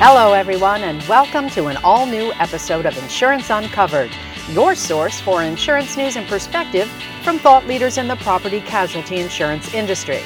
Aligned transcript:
Hello, 0.00 0.32
everyone, 0.32 0.84
and 0.84 1.02
welcome 1.08 1.50
to 1.50 1.66
an 1.66 1.76
all 1.78 2.06
new 2.06 2.32
episode 2.34 2.86
of 2.86 2.96
Insurance 2.98 3.50
Uncovered, 3.50 4.12
your 4.48 4.76
source 4.76 5.18
for 5.18 5.42
insurance 5.42 5.96
news 5.96 6.14
and 6.14 6.24
perspective 6.28 6.88
from 7.24 7.40
thought 7.40 7.66
leaders 7.66 7.98
in 7.98 8.06
the 8.06 8.14
property 8.14 8.60
casualty 8.60 9.16
insurance 9.16 9.74
industry. 9.74 10.20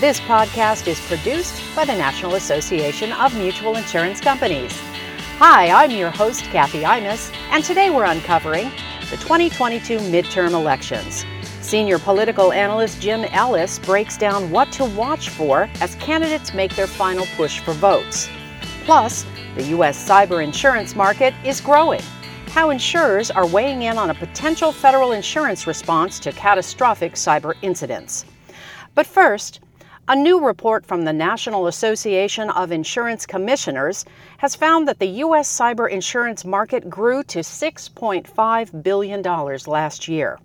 This 0.00 0.18
podcast 0.20 0.88
is 0.88 0.98
produced 1.00 1.60
by 1.76 1.84
the 1.84 1.92
National 1.92 2.36
Association 2.36 3.12
of 3.12 3.36
Mutual 3.36 3.76
Insurance 3.76 4.18
Companies. 4.18 4.72
Hi, 5.36 5.68
I'm 5.68 5.90
your 5.90 6.10
host, 6.10 6.44
Kathy 6.44 6.80
Imus, 6.80 7.30
and 7.50 7.62
today 7.62 7.90
we're 7.90 8.04
uncovering 8.04 8.70
the 9.10 9.18
2022 9.18 9.98
midterm 9.98 10.52
elections. 10.52 11.26
Senior 11.60 11.98
political 11.98 12.50
analyst 12.50 13.02
Jim 13.02 13.24
Ellis 13.24 13.78
breaks 13.78 14.16
down 14.16 14.50
what 14.50 14.72
to 14.72 14.86
watch 14.86 15.28
for 15.28 15.68
as 15.82 15.96
candidates 15.96 16.54
make 16.54 16.74
their 16.74 16.86
final 16.86 17.26
push 17.36 17.60
for 17.60 17.74
votes. 17.74 18.30
Plus, 18.88 19.26
the 19.54 19.64
U.S. 19.64 20.08
cyber 20.08 20.42
insurance 20.42 20.96
market 20.96 21.34
is 21.44 21.60
growing. 21.60 22.00
How 22.52 22.70
insurers 22.70 23.30
are 23.30 23.46
weighing 23.46 23.82
in 23.82 23.98
on 23.98 24.08
a 24.08 24.14
potential 24.14 24.72
federal 24.72 25.12
insurance 25.12 25.66
response 25.66 26.18
to 26.20 26.32
catastrophic 26.32 27.12
cyber 27.12 27.52
incidents. 27.60 28.24
But 28.94 29.06
first, 29.06 29.60
a 30.08 30.16
new 30.16 30.42
report 30.42 30.86
from 30.86 31.04
the 31.04 31.12
National 31.12 31.66
Association 31.66 32.48
of 32.48 32.72
Insurance 32.72 33.26
Commissioners 33.26 34.06
has 34.38 34.56
found 34.56 34.88
that 34.88 35.00
the 35.00 35.20
U.S. 35.26 35.54
cyber 35.54 35.90
insurance 35.90 36.46
market 36.46 36.88
grew 36.88 37.22
to 37.24 37.40
$6.5 37.40 38.82
billion 38.82 39.22
last 39.66 40.08
year. 40.08 40.38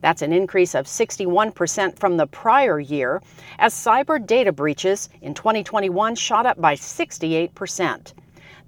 That's 0.00 0.22
an 0.22 0.32
increase 0.32 0.74
of 0.74 0.86
61% 0.86 1.98
from 1.98 2.16
the 2.16 2.26
prior 2.26 2.78
year, 2.78 3.20
as 3.58 3.74
cyber 3.74 4.24
data 4.24 4.52
breaches 4.52 5.08
in 5.22 5.34
2021 5.34 6.14
shot 6.14 6.46
up 6.46 6.60
by 6.60 6.74
68%. 6.74 8.12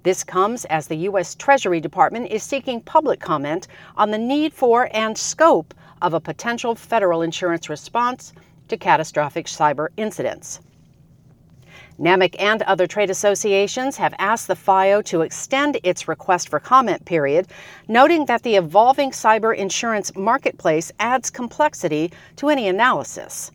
This 0.03 0.23
comes 0.23 0.65
as 0.65 0.87
the 0.87 0.95
U.S. 0.95 1.35
Treasury 1.35 1.79
Department 1.79 2.31
is 2.31 2.43
seeking 2.43 2.81
public 2.81 3.19
comment 3.19 3.67
on 3.95 4.11
the 4.11 4.17
need 4.17 4.51
for 4.51 4.89
and 4.93 5.17
scope 5.17 5.73
of 6.01 6.13
a 6.13 6.19
potential 6.19 6.75
federal 6.75 7.21
insurance 7.21 7.69
response 7.69 8.33
to 8.67 8.77
catastrophic 8.77 9.45
cyber 9.45 9.89
incidents. 9.97 10.59
NAMIC 12.01 12.35
and 12.39 12.63
other 12.63 12.87
trade 12.87 13.11
associations 13.11 13.95
have 13.97 14.15
asked 14.17 14.47
the 14.47 14.55
FIO 14.55 15.03
to 15.03 15.21
extend 15.21 15.79
its 15.83 16.07
request 16.07 16.49
for 16.49 16.59
comment 16.59 17.05
period, 17.05 17.45
noting 17.87 18.25
that 18.25 18.41
the 18.41 18.55
evolving 18.55 19.11
cyber 19.11 19.55
insurance 19.55 20.15
marketplace 20.15 20.91
adds 20.99 21.29
complexity 21.29 22.11
to 22.37 22.49
any 22.49 22.67
analysis. 22.67 23.51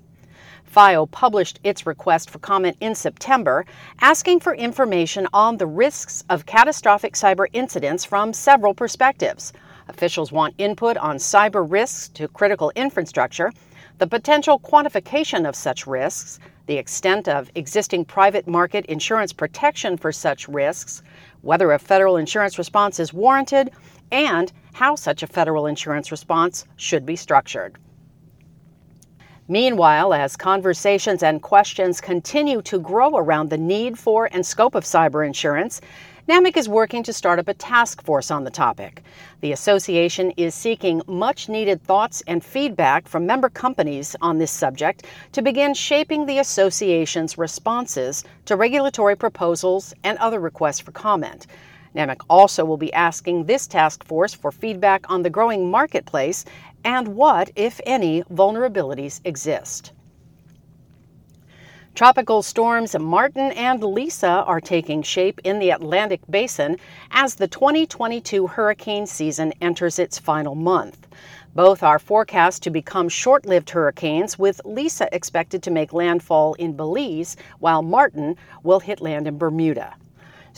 FIO 0.63 1.07
published 1.07 1.59
its 1.65 1.87
request 1.87 2.31
for 2.31 2.39
comment 2.39 2.77
in 2.81 2.95
September, 2.95 3.67
asking 4.01 4.39
for 4.39 4.55
information 4.55 5.27
on 5.33 5.57
the 5.57 5.67
risks 5.67 6.23
of 6.31 6.47
catastrophic 6.47 7.15
cyber 7.15 7.47
incidents 7.53 8.05
from 8.05 8.33
several 8.33 8.75
perspectives. 8.75 9.53
Officials 9.89 10.31
want 10.31 10.55
input 10.59 10.97
on 10.99 11.17
cyber 11.17 11.69
risks 11.69 12.09
to 12.11 12.29
critical 12.29 12.71
infrastructure, 12.77 13.53
the 13.99 14.07
potential 14.07 14.59
quantification 14.59 15.49
of 15.49 15.57
such 15.57 15.87
risks, 15.87 16.39
the 16.67 16.77
extent 16.77 17.29
of 17.29 17.51
existing 17.55 18.05
private 18.05 18.47
market 18.47 18.85
insurance 18.87 19.33
protection 19.33 19.97
for 19.97 20.13
such 20.13 20.49
risks, 20.49 21.03
whether 21.41 21.73
a 21.73 21.79
federal 21.79 22.17
insurance 22.17 22.59
response 22.59 23.01
is 23.01 23.13
warranted, 23.13 23.71
and 24.13 24.53
how 24.75 24.95
such 24.95 25.23
a 25.23 25.27
federal 25.27 25.67
insurance 25.67 26.11
response 26.11 26.67
should 26.77 27.07
be 27.07 27.17
structured. 27.17 27.79
Meanwhile, 29.49 30.13
as 30.13 30.37
conversations 30.37 31.23
and 31.23 31.41
questions 31.41 32.01
continue 32.01 32.61
to 32.63 32.81
grow 32.81 33.17
around 33.17 33.49
the 33.49 33.59
need 33.59 33.97
for 33.97 34.29
and 34.33 34.45
scope 34.45 34.75
of 34.75 34.83
cyber 34.83 35.25
insurance, 35.25 35.81
NAMIC 36.29 36.57
is 36.57 36.69
working 36.69 37.05
to 37.05 37.13
start 37.13 37.39
up 37.39 37.47
a 37.47 37.55
task 37.55 38.03
force 38.03 38.33
on 38.33 38.43
the 38.43 38.51
topic. 38.51 39.05
The 39.43 39.53
association 39.53 40.33
is 40.37 40.56
seeking 40.56 41.00
much 41.06 41.49
needed 41.49 41.81
thoughts 41.84 42.21
and 42.27 42.45
feedback 42.45 43.06
from 43.06 43.27
member 43.27 43.49
companies 43.49 44.17
on 44.21 44.39
this 44.39 44.50
subject 44.50 45.05
to 45.31 45.41
begin 45.41 45.73
shaping 45.73 46.27
the 46.27 46.41
association's 46.41 47.39
responses 47.39 48.25
to 48.47 48.56
regulatory 48.56 49.15
proposals 49.15 49.95
and 50.03 50.19
other 50.19 50.41
requests 50.41 50.81
for 50.81 50.91
comment. 50.91 51.47
NAMIC 51.95 52.21
also 52.29 52.65
will 52.65 52.77
be 52.77 52.93
asking 52.93 53.45
this 53.45 53.69
task 53.69 54.03
force 54.03 54.34
for 54.34 54.50
feedback 54.50 55.09
on 55.09 55.23
the 55.23 55.31
growing 55.31 55.71
marketplace 55.71 56.45
and 56.83 57.06
what, 57.06 57.53
if 57.55 57.81
any, 57.87 58.25
vulnerabilities 58.25 59.21
exist. 59.25 59.93
Tropical 61.97 62.43
storms 62.43 62.95
Martin 62.99 63.53
and 63.53 63.83
Lisa 63.83 64.29
are 64.29 64.61
taking 64.61 65.01
shape 65.01 65.41
in 65.45 65.59
the 65.59 65.71
Atlantic 65.71 66.21
basin 66.29 66.77
as 67.11 67.37
the 67.37 67.49
2022 67.49 68.49
hurricane 68.49 69.07
season 69.07 69.55
enters 69.62 69.99
its 69.99 70.19
final 70.19 70.55
month. 70.55 71.06
Both 71.55 71.83
are 71.83 71.99
forecast 71.99 72.62
to 72.65 72.71
become 72.71 73.09
short 73.09 73.47
lived 73.47 73.71
hurricanes, 73.71 74.39
with 74.39 74.61
Lisa 74.67 75.09
expected 75.11 75.62
to 75.62 75.71
make 75.71 75.95
landfall 75.95 76.53
in 76.59 76.77
Belize, 76.77 77.35
while 77.61 77.81
Martin 77.81 78.37
will 78.62 78.81
hit 78.81 79.01
land 79.01 79.27
in 79.27 79.39
Bermuda. 79.39 79.95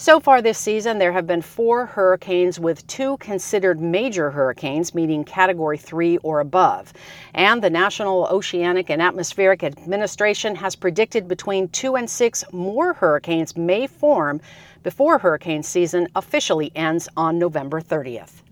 So 0.00 0.20
far 0.20 0.40
this 0.40 0.58
season, 0.58 0.98
there 0.98 1.10
have 1.10 1.26
been 1.26 1.42
four 1.42 1.84
hurricanes 1.84 2.60
with 2.60 2.86
two 2.86 3.16
considered 3.16 3.80
major 3.80 4.30
hurricanes, 4.30 4.94
meaning 4.94 5.24
category 5.24 5.76
three 5.76 6.18
or 6.18 6.38
above. 6.38 6.92
And 7.34 7.60
the 7.60 7.68
National 7.68 8.28
Oceanic 8.30 8.90
and 8.90 9.02
Atmospheric 9.02 9.64
Administration 9.64 10.54
has 10.54 10.76
predicted 10.76 11.26
between 11.26 11.66
two 11.70 11.96
and 11.96 12.08
six 12.08 12.44
more 12.52 12.92
hurricanes 12.92 13.56
may 13.56 13.88
form 13.88 14.40
before 14.84 15.18
hurricane 15.18 15.64
season 15.64 16.06
officially 16.14 16.70
ends 16.76 17.08
on 17.16 17.36
November 17.36 17.80
30th. 17.80 18.42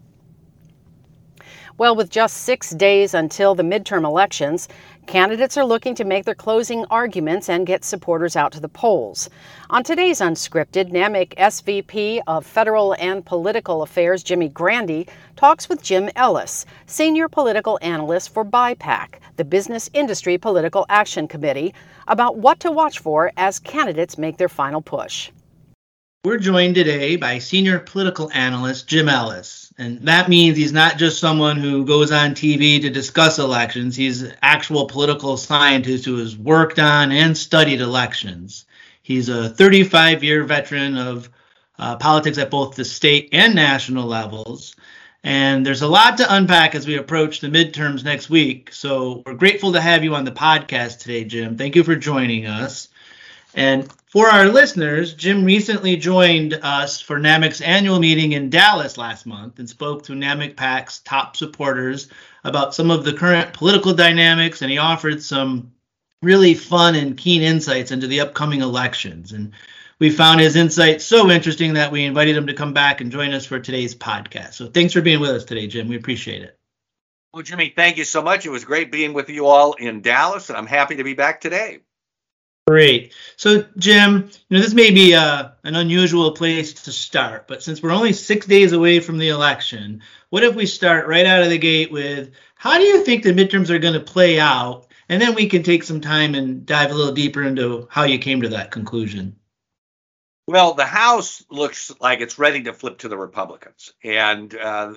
Well, 1.78 1.94
with 1.94 2.10
just 2.10 2.38
six 2.38 2.70
days 2.70 3.12
until 3.12 3.54
the 3.54 3.62
midterm 3.62 4.04
elections, 4.04 4.66
candidates 5.06 5.56
are 5.56 5.64
looking 5.64 5.94
to 5.94 6.04
make 6.04 6.24
their 6.24 6.34
closing 6.34 6.84
arguments 6.86 7.48
and 7.48 7.66
get 7.66 7.84
supporters 7.84 8.36
out 8.36 8.52
to 8.52 8.60
the 8.60 8.68
polls. 8.68 9.30
On 9.70 9.84
today's 9.84 10.20
Unscripted, 10.20 10.90
NAMIC 10.90 11.34
SVP 11.36 12.20
of 12.26 12.44
Federal 12.44 12.94
and 12.98 13.24
Political 13.24 13.82
Affairs 13.82 14.24
Jimi 14.24 14.52
Grande 14.52 15.06
talks 15.36 15.68
with 15.68 15.82
Jim 15.82 16.10
Ellis, 16.16 16.66
Senior 16.86 17.28
Political 17.28 17.78
Analyst 17.82 18.34
for 18.34 18.44
BIPAC, 18.44 19.20
the 19.36 19.44
Business 19.44 19.88
Industry 19.94 20.38
Political 20.38 20.86
Action 20.88 21.28
Committee, 21.28 21.72
about 22.08 22.36
what 22.36 22.60
to 22.60 22.70
watch 22.72 22.98
for 22.98 23.32
as 23.36 23.58
candidates 23.58 24.18
make 24.18 24.36
their 24.36 24.48
final 24.48 24.80
push. 24.80 25.30
We're 26.26 26.38
joined 26.38 26.74
today 26.74 27.14
by 27.14 27.38
senior 27.38 27.78
political 27.78 28.32
analyst 28.32 28.88
Jim 28.88 29.08
Ellis. 29.08 29.72
And 29.78 30.00
that 30.08 30.28
means 30.28 30.56
he's 30.56 30.72
not 30.72 30.98
just 30.98 31.20
someone 31.20 31.56
who 31.56 31.84
goes 31.84 32.10
on 32.10 32.34
TV 32.34 32.80
to 32.80 32.90
discuss 32.90 33.38
elections. 33.38 33.94
He's 33.94 34.22
an 34.22 34.34
actual 34.42 34.86
political 34.86 35.36
scientist 35.36 36.04
who 36.04 36.18
has 36.18 36.36
worked 36.36 36.80
on 36.80 37.12
and 37.12 37.38
studied 37.38 37.80
elections. 37.80 38.64
He's 39.02 39.28
a 39.28 39.50
35 39.50 40.24
year 40.24 40.42
veteran 40.42 40.98
of 40.98 41.30
uh, 41.78 41.94
politics 41.94 42.38
at 42.38 42.50
both 42.50 42.74
the 42.74 42.84
state 42.84 43.28
and 43.30 43.54
national 43.54 44.08
levels. 44.08 44.74
And 45.22 45.64
there's 45.64 45.82
a 45.82 45.88
lot 45.88 46.16
to 46.16 46.34
unpack 46.34 46.74
as 46.74 46.88
we 46.88 46.96
approach 46.96 47.38
the 47.38 47.46
midterms 47.46 48.02
next 48.02 48.28
week. 48.28 48.72
So 48.72 49.22
we're 49.24 49.34
grateful 49.34 49.74
to 49.74 49.80
have 49.80 50.02
you 50.02 50.16
on 50.16 50.24
the 50.24 50.32
podcast 50.32 50.98
today, 50.98 51.22
Jim. 51.22 51.56
Thank 51.56 51.76
you 51.76 51.84
for 51.84 51.94
joining 51.94 52.46
us. 52.46 52.88
And 53.54 53.88
for 54.16 54.30
our 54.30 54.46
listeners, 54.46 55.12
Jim 55.12 55.44
recently 55.44 55.94
joined 55.94 56.54
us 56.62 57.02
for 57.02 57.20
NAMIC's 57.20 57.60
annual 57.60 58.00
meeting 58.00 58.32
in 58.32 58.48
Dallas 58.48 58.96
last 58.96 59.26
month 59.26 59.58
and 59.58 59.68
spoke 59.68 60.04
to 60.04 60.14
NAMIC 60.14 60.56
PAC's 60.56 61.00
top 61.00 61.36
supporters 61.36 62.08
about 62.42 62.74
some 62.74 62.90
of 62.90 63.04
the 63.04 63.12
current 63.12 63.52
political 63.52 63.92
dynamics, 63.92 64.62
and 64.62 64.70
he 64.70 64.78
offered 64.78 65.22
some 65.22 65.70
really 66.22 66.54
fun 66.54 66.94
and 66.94 67.18
keen 67.18 67.42
insights 67.42 67.90
into 67.90 68.06
the 68.06 68.20
upcoming 68.20 68.62
elections. 68.62 69.32
And 69.32 69.52
we 69.98 70.08
found 70.08 70.40
his 70.40 70.56
insights 70.56 71.04
so 71.04 71.30
interesting 71.30 71.74
that 71.74 71.92
we 71.92 72.06
invited 72.06 72.38
him 72.38 72.46
to 72.46 72.54
come 72.54 72.72
back 72.72 73.02
and 73.02 73.12
join 73.12 73.34
us 73.34 73.44
for 73.44 73.60
today's 73.60 73.94
podcast. 73.94 74.54
So 74.54 74.68
thanks 74.68 74.94
for 74.94 75.02
being 75.02 75.20
with 75.20 75.28
us 75.28 75.44
today, 75.44 75.66
Jim. 75.66 75.88
We 75.88 75.96
appreciate 75.96 76.40
it. 76.40 76.58
Well, 77.34 77.42
Jimmy, 77.42 77.74
thank 77.76 77.98
you 77.98 78.04
so 78.04 78.22
much. 78.22 78.46
It 78.46 78.50
was 78.50 78.64
great 78.64 78.90
being 78.90 79.12
with 79.12 79.28
you 79.28 79.44
all 79.44 79.74
in 79.74 80.00
Dallas, 80.00 80.48
and 80.48 80.56
I'm 80.56 80.66
happy 80.66 80.96
to 80.96 81.04
be 81.04 81.12
back 81.12 81.42
today. 81.42 81.80
Great. 82.68 83.14
So, 83.36 83.64
Jim, 83.78 84.28
you 84.48 84.56
know, 84.56 84.60
this 84.60 84.74
may 84.74 84.90
be 84.90 85.14
uh, 85.14 85.50
an 85.62 85.76
unusual 85.76 86.32
place 86.32 86.72
to 86.72 86.90
start, 86.90 87.46
but 87.46 87.62
since 87.62 87.80
we're 87.80 87.92
only 87.92 88.12
six 88.12 88.44
days 88.44 88.72
away 88.72 88.98
from 88.98 89.18
the 89.18 89.28
election, 89.28 90.02
what 90.30 90.42
if 90.42 90.56
we 90.56 90.66
start 90.66 91.06
right 91.06 91.26
out 91.26 91.42
of 91.42 91.50
the 91.50 91.58
gate 91.58 91.92
with 91.92 92.32
how 92.56 92.76
do 92.76 92.82
you 92.82 93.04
think 93.04 93.22
the 93.22 93.32
midterms 93.32 93.70
are 93.70 93.78
going 93.78 93.94
to 93.94 94.00
play 94.00 94.40
out? 94.40 94.88
And 95.08 95.22
then 95.22 95.36
we 95.36 95.48
can 95.48 95.62
take 95.62 95.84
some 95.84 96.00
time 96.00 96.34
and 96.34 96.66
dive 96.66 96.90
a 96.90 96.94
little 96.94 97.14
deeper 97.14 97.44
into 97.44 97.86
how 97.88 98.02
you 98.02 98.18
came 98.18 98.42
to 98.42 98.48
that 98.48 98.72
conclusion. 98.72 99.36
Well, 100.48 100.74
the 100.74 100.86
House 100.86 101.44
looks 101.48 101.92
like 102.00 102.20
it's 102.20 102.38
ready 102.38 102.64
to 102.64 102.72
flip 102.72 102.98
to 102.98 103.08
the 103.08 103.16
Republicans, 103.16 103.92
and 104.02 104.52
uh, 104.54 104.94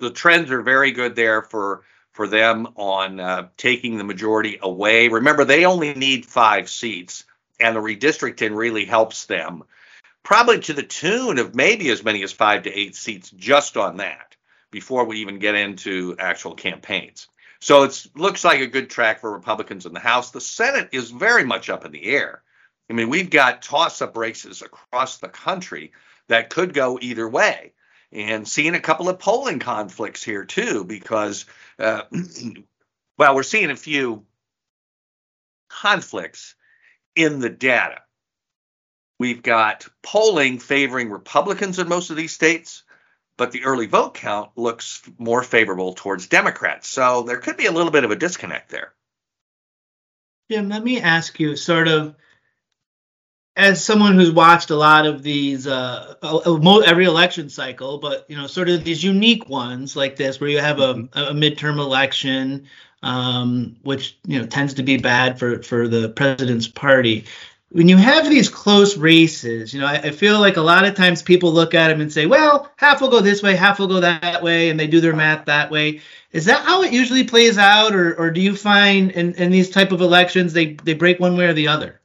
the 0.00 0.10
trends 0.10 0.50
are 0.50 0.62
very 0.62 0.90
good 0.90 1.14
there 1.14 1.42
for 1.42 1.84
for 2.12 2.28
them 2.28 2.68
on 2.76 3.20
uh, 3.20 3.48
taking 3.56 3.98
the 3.98 4.04
majority 4.04 4.58
away. 4.62 5.08
Remember, 5.08 5.44
they 5.44 5.64
only 5.64 5.94
need 5.94 6.26
five 6.26 6.68
seats, 6.68 7.24
and 7.58 7.74
the 7.74 7.80
redistricting 7.80 8.56
really 8.56 8.84
helps 8.84 9.26
them. 9.26 9.64
probably 10.22 10.60
to 10.60 10.72
the 10.72 10.82
tune 10.82 11.38
of 11.38 11.54
maybe 11.54 11.90
as 11.90 12.04
many 12.04 12.22
as 12.22 12.32
five 12.32 12.62
to 12.64 12.72
eight 12.72 12.94
seats 12.94 13.30
just 13.30 13.76
on 13.76 13.96
that 13.98 14.36
before 14.70 15.04
we 15.04 15.18
even 15.18 15.38
get 15.38 15.54
into 15.54 16.16
actual 16.18 16.54
campaigns. 16.54 17.28
So 17.60 17.84
it 17.84 18.06
looks 18.16 18.44
like 18.44 18.60
a 18.60 18.66
good 18.66 18.90
track 18.90 19.20
for 19.20 19.32
Republicans 19.32 19.86
in 19.86 19.92
the 19.92 20.00
House. 20.00 20.30
The 20.30 20.40
Senate 20.40 20.88
is 20.92 21.10
very 21.10 21.44
much 21.44 21.70
up 21.70 21.84
in 21.84 21.92
the 21.92 22.04
air. 22.04 22.42
I 22.90 22.94
mean, 22.94 23.08
we've 23.08 23.30
got 23.30 23.62
toss 23.62 24.02
up 24.02 24.16
races 24.16 24.62
across 24.62 25.18
the 25.18 25.28
country 25.28 25.92
that 26.28 26.50
could 26.50 26.74
go 26.74 26.98
either 27.00 27.28
way. 27.28 27.72
And 28.12 28.46
seeing 28.46 28.74
a 28.74 28.80
couple 28.80 29.08
of 29.08 29.18
polling 29.18 29.58
conflicts 29.58 30.22
here, 30.22 30.44
too, 30.44 30.84
because, 30.84 31.46
uh, 31.78 32.02
well, 33.18 33.34
we're 33.34 33.42
seeing 33.42 33.70
a 33.70 33.76
few 33.76 34.26
conflicts 35.68 36.54
in 37.16 37.40
the 37.40 37.48
data. 37.48 38.02
We've 39.18 39.42
got 39.42 39.86
polling 40.02 40.58
favoring 40.58 41.10
Republicans 41.10 41.78
in 41.78 41.88
most 41.88 42.10
of 42.10 42.16
these 42.16 42.32
states, 42.32 42.82
but 43.36 43.52
the 43.52 43.64
early 43.64 43.86
vote 43.86 44.14
count 44.14 44.50
looks 44.56 45.02
more 45.18 45.42
favorable 45.42 45.94
towards 45.94 46.26
Democrats. 46.26 46.88
So 46.88 47.22
there 47.22 47.38
could 47.38 47.56
be 47.56 47.66
a 47.66 47.72
little 47.72 47.92
bit 47.92 48.04
of 48.04 48.10
a 48.10 48.16
disconnect 48.16 48.70
there. 48.70 48.92
Jim, 50.50 50.68
let 50.68 50.84
me 50.84 51.00
ask 51.00 51.40
you 51.40 51.56
sort 51.56 51.88
of 51.88 52.14
as 53.56 53.84
someone 53.84 54.14
who's 54.14 54.30
watched 54.30 54.70
a 54.70 54.76
lot 54.76 55.06
of 55.06 55.22
these 55.22 55.66
uh, 55.66 56.14
every 56.86 57.04
election 57.04 57.48
cycle 57.48 57.98
but 57.98 58.24
you 58.28 58.36
know 58.36 58.46
sort 58.46 58.68
of 58.68 58.84
these 58.84 59.04
unique 59.04 59.48
ones 59.48 59.94
like 59.94 60.16
this 60.16 60.40
where 60.40 60.50
you 60.50 60.58
have 60.58 60.78
a, 60.78 60.94
mm-hmm. 60.94 61.18
a 61.18 61.32
midterm 61.32 61.78
election 61.78 62.66
um, 63.02 63.76
which 63.82 64.18
you 64.26 64.38
know 64.38 64.46
tends 64.46 64.74
to 64.74 64.82
be 64.82 64.96
bad 64.96 65.38
for 65.38 65.62
for 65.62 65.88
the 65.88 66.08
president's 66.10 66.68
party 66.68 67.24
when 67.72 67.88
you 67.88 67.96
have 67.96 68.28
these 68.28 68.50
close 68.50 68.98
races, 68.98 69.72
you 69.72 69.80
know, 69.80 69.86
I, 69.86 69.94
I, 69.94 70.10
feel 70.10 70.38
like 70.38 70.58
a 70.58 70.62
lot 70.62 70.84
of 70.84 70.94
times 70.94 71.22
people 71.22 71.52
look 71.52 71.72
at 71.72 71.88
them 71.88 72.02
and 72.02 72.12
say, 72.12 72.26
well, 72.26 72.70
half 72.76 73.00
will 73.00 73.08
go 73.08 73.20
this 73.20 73.42
way, 73.42 73.56
half 73.56 73.78
will 73.78 73.86
go 73.86 74.00
that 74.00 74.42
way, 74.42 74.68
and 74.68 74.78
they 74.78 74.86
do 74.86 75.00
their 75.00 75.16
math 75.16 75.46
that 75.46 75.70
way. 75.70 76.02
Is 76.32 76.44
that 76.44 76.66
how 76.66 76.82
it 76.82 76.92
usually 76.92 77.24
plays 77.24 77.56
out, 77.56 77.94
or, 77.94 78.14
or 78.16 78.30
do 78.30 78.42
you 78.42 78.54
find 78.54 79.10
in, 79.12 79.32
in 79.34 79.50
these 79.50 79.70
type 79.70 79.90
of 79.90 80.02
elections 80.02 80.52
they, 80.52 80.74
they 80.74 80.92
break 80.92 81.18
one 81.18 81.34
way 81.34 81.46
or 81.46 81.54
the 81.54 81.68
other? 81.68 82.01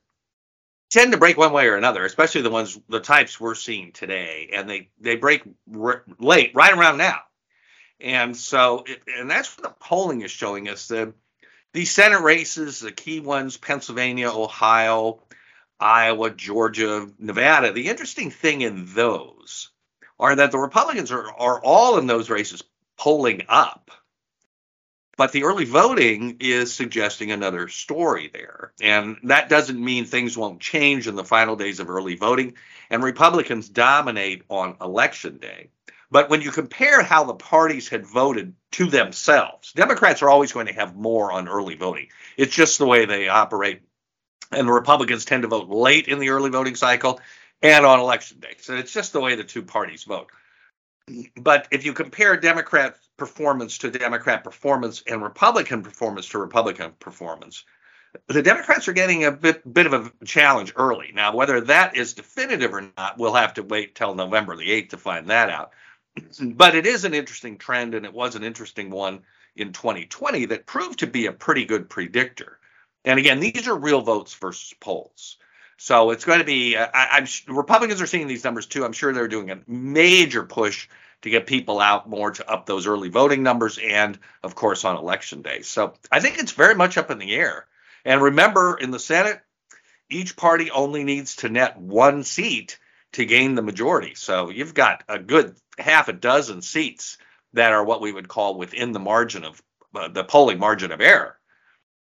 Tend 0.91 1.11
to 1.13 1.19
break 1.19 1.37
one 1.37 1.53
way 1.53 1.67
or 1.67 1.75
another, 1.77 2.05
especially 2.05 2.43
the 2.43 2.49
ones 2.51 2.79
the 2.89 3.01
types 3.01 3.39
we're 3.39 3.55
seeing 3.55 3.91
today, 3.93 4.51
and 4.53 4.69
they 4.69 4.89
they 5.01 5.17
break 5.17 5.43
r- 5.77 6.05
late, 6.19 6.53
right 6.55 6.73
around 6.73 6.97
now, 6.97 7.19
and 8.01 8.37
so 8.37 8.83
it, 8.87 9.01
and 9.17 9.29
that's 9.29 9.57
what 9.57 9.63
the 9.63 9.75
polling 9.85 10.21
is 10.21 10.31
showing 10.31 10.69
us. 10.69 10.87
The 10.87 11.13
these 11.73 11.91
Senate 11.91 12.21
races, 12.21 12.79
the 12.79 12.91
key 12.91 13.19
ones, 13.19 13.57
Pennsylvania, 13.57 14.29
Ohio, 14.31 15.21
Iowa, 15.79 16.31
Georgia, 16.31 17.09
Nevada. 17.19 17.73
The 17.73 17.87
interesting 17.89 18.31
thing 18.31 18.61
in 18.61 18.87
those 18.95 19.69
are 20.19 20.35
that 20.35 20.51
the 20.51 20.59
Republicans 20.59 21.11
are, 21.11 21.31
are 21.31 21.61
all 21.63 21.99
in 21.99 22.07
those 22.07 22.29
races 22.31 22.63
polling 22.97 23.43
up. 23.49 23.91
But 25.17 25.31
the 25.31 25.43
early 25.43 25.65
voting 25.65 26.37
is 26.39 26.73
suggesting 26.73 27.31
another 27.31 27.67
story 27.67 28.29
there. 28.31 28.71
And 28.81 29.17
that 29.23 29.49
doesn't 29.49 29.83
mean 29.83 30.05
things 30.05 30.37
won't 30.37 30.61
change 30.61 31.07
in 31.07 31.15
the 31.15 31.23
final 31.23 31.55
days 31.55 31.79
of 31.79 31.89
early 31.89 32.15
voting. 32.15 32.53
And 32.89 33.03
Republicans 33.03 33.67
dominate 33.67 34.43
on 34.49 34.77
election 34.79 35.39
day. 35.39 35.69
But 36.09 36.29
when 36.29 36.41
you 36.41 36.51
compare 36.51 37.01
how 37.01 37.25
the 37.25 37.33
parties 37.33 37.89
had 37.89 38.05
voted 38.05 38.53
to 38.73 38.85
themselves, 38.85 39.73
Democrats 39.73 40.21
are 40.21 40.29
always 40.29 40.53
going 40.53 40.67
to 40.67 40.73
have 40.73 40.95
more 40.95 41.33
on 41.33 41.49
early 41.49 41.75
voting. 41.75 42.07
It's 42.37 42.55
just 42.55 42.77
the 42.77 42.85
way 42.85 43.05
they 43.05 43.27
operate 43.27 43.81
and 44.51 44.67
the 44.67 44.71
Republicans 44.71 45.25
tend 45.25 45.43
to 45.43 45.47
vote 45.47 45.69
late 45.69 46.07
in 46.07 46.19
the 46.19 46.29
early 46.29 46.49
voting 46.49 46.75
cycle 46.75 47.19
and 47.61 47.85
on 47.85 47.99
election 47.99 48.39
day. 48.39 48.55
So 48.59 48.75
it's 48.75 48.93
just 48.93 49.13
the 49.13 49.19
way 49.19 49.35
the 49.35 49.43
two 49.43 49.63
parties 49.63 50.03
vote. 50.03 50.29
But 51.37 51.67
if 51.71 51.85
you 51.85 51.93
compare 51.93 52.35
Democrat 52.37 52.97
performance 53.15 53.77
to 53.79 53.91
Democrat 53.91 54.43
performance 54.43 55.03
and 55.07 55.23
Republican 55.23 55.81
performance 55.81 56.27
to 56.29 56.37
Republican 56.37 56.91
performance, 56.99 57.63
the 58.27 58.41
Democrats 58.41 58.87
are 58.87 58.93
getting 58.93 59.23
a 59.23 59.31
bit 59.31 59.73
bit 59.73 59.85
of 59.85 59.93
a 59.93 60.25
challenge 60.25 60.73
early. 60.75 61.11
Now, 61.13 61.35
whether 61.35 61.61
that 61.61 61.95
is 61.95 62.13
definitive 62.13 62.73
or 62.73 62.89
not, 62.97 63.17
we'll 63.17 63.33
have 63.33 63.53
to 63.55 63.63
wait 63.63 63.95
till 63.95 64.15
November 64.15 64.55
the 64.55 64.69
8th 64.69 64.89
to 64.89 64.97
find 64.97 65.27
that 65.29 65.49
out. 65.49 65.71
But 66.41 66.75
it 66.75 66.87
is 66.87 67.05
an 67.05 67.13
interesting 67.13 67.57
trend, 67.57 67.93
and 67.93 68.05
it 68.05 68.13
was 68.13 68.35
an 68.35 68.43
interesting 68.43 68.89
one 68.89 69.21
in 69.55 69.71
2020 69.71 70.45
that 70.47 70.65
proved 70.65 70.99
to 70.99 71.07
be 71.07 71.27
a 71.27 71.31
pretty 71.31 71.63
good 71.65 71.89
predictor. 71.89 72.59
And 73.05 73.19
again, 73.19 73.39
these 73.39 73.67
are 73.67 73.77
real 73.77 74.01
votes 74.01 74.33
versus 74.33 74.73
polls. 74.79 75.37
So 75.77 76.09
it's 76.09 76.25
going 76.25 76.39
to 76.39 76.45
be. 76.45 76.75
Uh, 76.75 76.87
I, 76.93 77.19
am 77.19 77.55
Republicans 77.55 78.01
are 78.01 78.07
seeing 78.07 78.27
these 78.27 78.43
numbers 78.43 78.65
too. 78.65 78.83
I'm 78.83 78.93
sure 78.93 79.13
they're 79.13 79.27
doing 79.27 79.51
a 79.51 79.61
major 79.67 80.43
push 80.43 80.89
to 81.21 81.29
get 81.29 81.47
people 81.47 81.79
out 81.79 82.09
more 82.09 82.31
to 82.31 82.49
up 82.49 82.65
those 82.65 82.87
early 82.87 83.09
voting 83.09 83.43
numbers, 83.43 83.77
and 83.77 84.17
of 84.43 84.55
course 84.55 84.83
on 84.85 84.97
election 84.97 85.43
day. 85.43 85.61
So 85.61 85.93
I 86.11 86.19
think 86.19 86.39
it's 86.39 86.51
very 86.51 86.75
much 86.75 86.97
up 86.97 87.11
in 87.11 87.19
the 87.19 87.33
air. 87.35 87.67
And 88.05 88.21
remember, 88.21 88.77
in 88.77 88.91
the 88.91 88.99
Senate, 88.99 89.39
each 90.09 90.35
party 90.35 90.71
only 90.71 91.03
needs 91.03 91.37
to 91.37 91.49
net 91.49 91.77
one 91.77 92.23
seat 92.23 92.79
to 93.13 93.25
gain 93.25 93.55
the 93.55 93.61
majority. 93.61 94.15
So 94.15 94.49
you've 94.49 94.73
got 94.73 95.03
a 95.07 95.19
good 95.19 95.55
half 95.77 96.07
a 96.07 96.13
dozen 96.13 96.61
seats 96.61 97.17
that 97.53 97.73
are 97.73 97.83
what 97.83 98.01
we 98.01 98.11
would 98.11 98.27
call 98.27 98.57
within 98.57 98.91
the 98.91 98.99
margin 98.99 99.43
of 99.43 99.61
uh, 99.93 100.07
the 100.07 100.23
polling 100.23 100.59
margin 100.59 100.91
of 100.91 101.01
error 101.01 101.36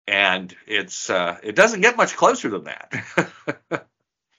and 0.08 0.54
it's 0.66 1.10
uh, 1.10 1.38
it 1.42 1.54
doesn't 1.56 1.80
get 1.80 1.96
much 1.96 2.16
closer 2.16 2.48
than 2.48 2.64
that. 2.64 3.28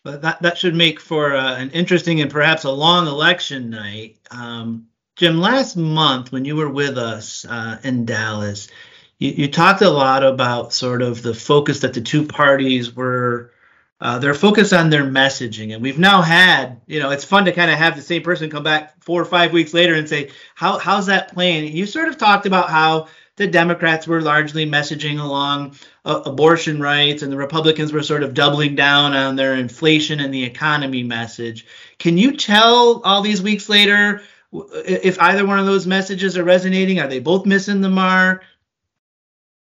but 0.03 0.21
that 0.21 0.41
that 0.41 0.57
should 0.57 0.75
make 0.75 0.99
for 0.99 1.35
uh, 1.35 1.55
an 1.57 1.71
interesting 1.71 2.21
and 2.21 2.31
perhaps 2.31 2.63
a 2.63 2.71
long 2.71 3.07
election 3.07 3.69
night. 3.69 4.17
Um, 4.31 4.87
Jim, 5.15 5.39
last 5.39 5.75
month 5.75 6.31
when 6.31 6.45
you 6.45 6.55
were 6.55 6.69
with 6.69 6.97
us 6.97 7.45
uh, 7.45 7.79
in 7.83 8.05
Dallas, 8.05 8.69
you, 9.17 9.31
you, 9.31 9.47
talked 9.47 9.81
a 9.81 9.89
lot 9.89 10.23
about 10.23 10.73
sort 10.73 11.01
of 11.01 11.23
the 11.23 11.33
focus 11.33 11.79
that 11.79 11.93
the 11.93 12.01
two 12.01 12.25
parties 12.25 12.95
were. 12.95 13.51
Uh, 13.99 14.19
they're 14.19 14.35
focused 14.35 14.73
on 14.73 14.91
their 14.91 15.03
messaging, 15.03 15.73
and 15.73 15.81
we've 15.81 15.97
now 15.97 16.21
had, 16.21 16.79
you 16.85 16.99
know, 16.99 17.09
it's 17.09 17.25
fun 17.25 17.45
to 17.45 17.51
kind 17.51 17.71
of 17.71 17.79
have 17.79 17.95
the 17.95 18.01
same 18.03 18.21
person 18.21 18.47
come 18.47 18.61
back 18.61 18.93
four 19.03 19.19
or 19.19 19.25
five 19.25 19.51
weeks 19.51 19.73
later 19.73 19.95
and 19.95 20.07
say, 20.07 20.29
"How 20.53 20.77
how's 20.77 21.07
that 21.07 21.33
playing?" 21.33 21.75
You 21.75 21.87
sort 21.87 22.07
of 22.07 22.17
talked 22.17 22.45
about 22.45 22.69
how 22.69 23.07
the 23.37 23.47
Democrats 23.47 24.07
were 24.07 24.21
largely 24.21 24.65
messaging 24.65 25.19
along 25.19 25.75
uh, 26.03 26.21
abortion 26.25 26.81
rights, 26.81 27.21
and 27.21 27.31
the 27.31 27.37
Republicans 27.37 27.93
were 27.93 28.03
sort 28.03 28.23
of 28.23 28.33
doubling 28.33 28.75
down 28.75 29.13
on 29.13 29.35
their 29.35 29.53
inflation 29.53 30.19
and 30.19 30.33
the 30.33 30.43
economy 30.43 31.03
message. 31.03 31.65
Can 31.99 32.17
you 32.17 32.35
tell 32.35 33.01
all 33.05 33.21
these 33.21 33.41
weeks 33.41 33.69
later 33.69 34.21
if 34.51 35.19
either 35.21 35.45
one 35.45 35.59
of 35.59 35.65
those 35.65 35.87
messages 35.87 36.37
are 36.37 36.43
resonating? 36.43 36.99
Are 36.99 37.07
they 37.07 37.19
both 37.19 37.45
missing 37.45 37.81
the 37.81 37.89
mark? 37.89 38.43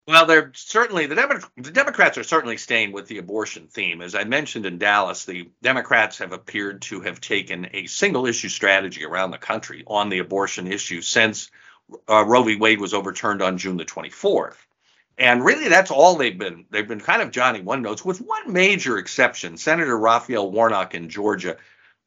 Well, 0.07 0.25
they're 0.27 0.51
certainly 0.53 1.07
the, 1.07 1.15
Demo- 1.15 1.39
the 1.57 1.71
Democrats 1.71 2.17
are 2.17 2.23
certainly 2.23 2.57
staying 2.57 2.91
with 2.91 3.07
the 3.07 3.17
abortion 3.17 3.67
theme. 3.67 4.01
As 4.01 4.13
I 4.13 4.23
mentioned 4.23 4.67
in 4.67 4.77
Dallas, 4.77 5.25
the 5.25 5.49
Democrats 5.63 6.19
have 6.19 6.31
appeared 6.31 6.83
to 6.83 7.01
have 7.01 7.19
taken 7.19 7.67
a 7.73 7.87
single 7.87 8.27
issue 8.27 8.49
strategy 8.49 9.03
around 9.03 9.31
the 9.31 9.39
country 9.39 9.83
on 9.87 10.09
the 10.09 10.19
abortion 10.19 10.71
issue 10.71 11.01
since 11.01 11.49
uh, 12.09 12.25
Roe 12.25 12.43
v. 12.43 12.55
Wade 12.55 12.79
was 12.79 12.93
overturned 12.93 13.41
on 13.41 13.57
June 13.57 13.77
the 13.77 13.85
24th. 13.85 14.57
And 15.17 15.45
really, 15.45 15.69
that's 15.69 15.91
all 15.91 16.15
they've 16.15 16.37
been. 16.37 16.65
They've 16.69 16.87
been 16.87 16.99
kind 16.99 17.21
of 17.21 17.31
Johnny 17.31 17.61
One 17.61 17.81
Notes, 17.81 18.03
with 18.03 18.19
one 18.19 18.51
major 18.51 18.97
exception. 18.97 19.57
Senator 19.57 19.97
Raphael 19.97 20.51
Warnock 20.51 20.93
in 20.93 21.09
Georgia 21.09 21.57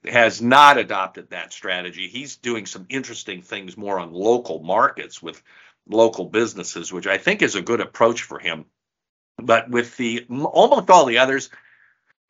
has 0.05 0.43
not 0.43 0.77
adopted 0.77 1.31
that 1.31 1.53
strategy. 1.53 2.09
He's 2.09 2.37
doing 2.37 2.67
some 2.67 2.87
interesting 2.89 3.41
things 3.43 3.77
more 3.77 3.99
on 3.99 4.13
local 4.13 4.63
markets 4.63 5.23
with 5.23 5.43
local 5.89 6.27
businesses, 6.27 6.93
which 6.93 7.07
I 7.07 7.17
think 7.17 7.41
is 7.41 7.55
a 7.55 7.63
good 7.63 7.81
approach 7.81 8.23
for 8.23 8.39
him. 8.39 8.67
But 9.39 9.71
with 9.71 9.97
the 9.97 10.27
almost 10.29 10.91
all 10.91 11.07
the 11.07 11.19
others, 11.19 11.49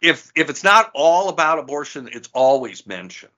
if 0.01 0.31
if 0.37 0.49
it's 0.49 0.63
not 0.63 0.93
all 0.95 1.29
about 1.29 1.59
abortion, 1.59 2.09
it's 2.13 2.29
always 2.33 2.87
mentioned 2.87 3.33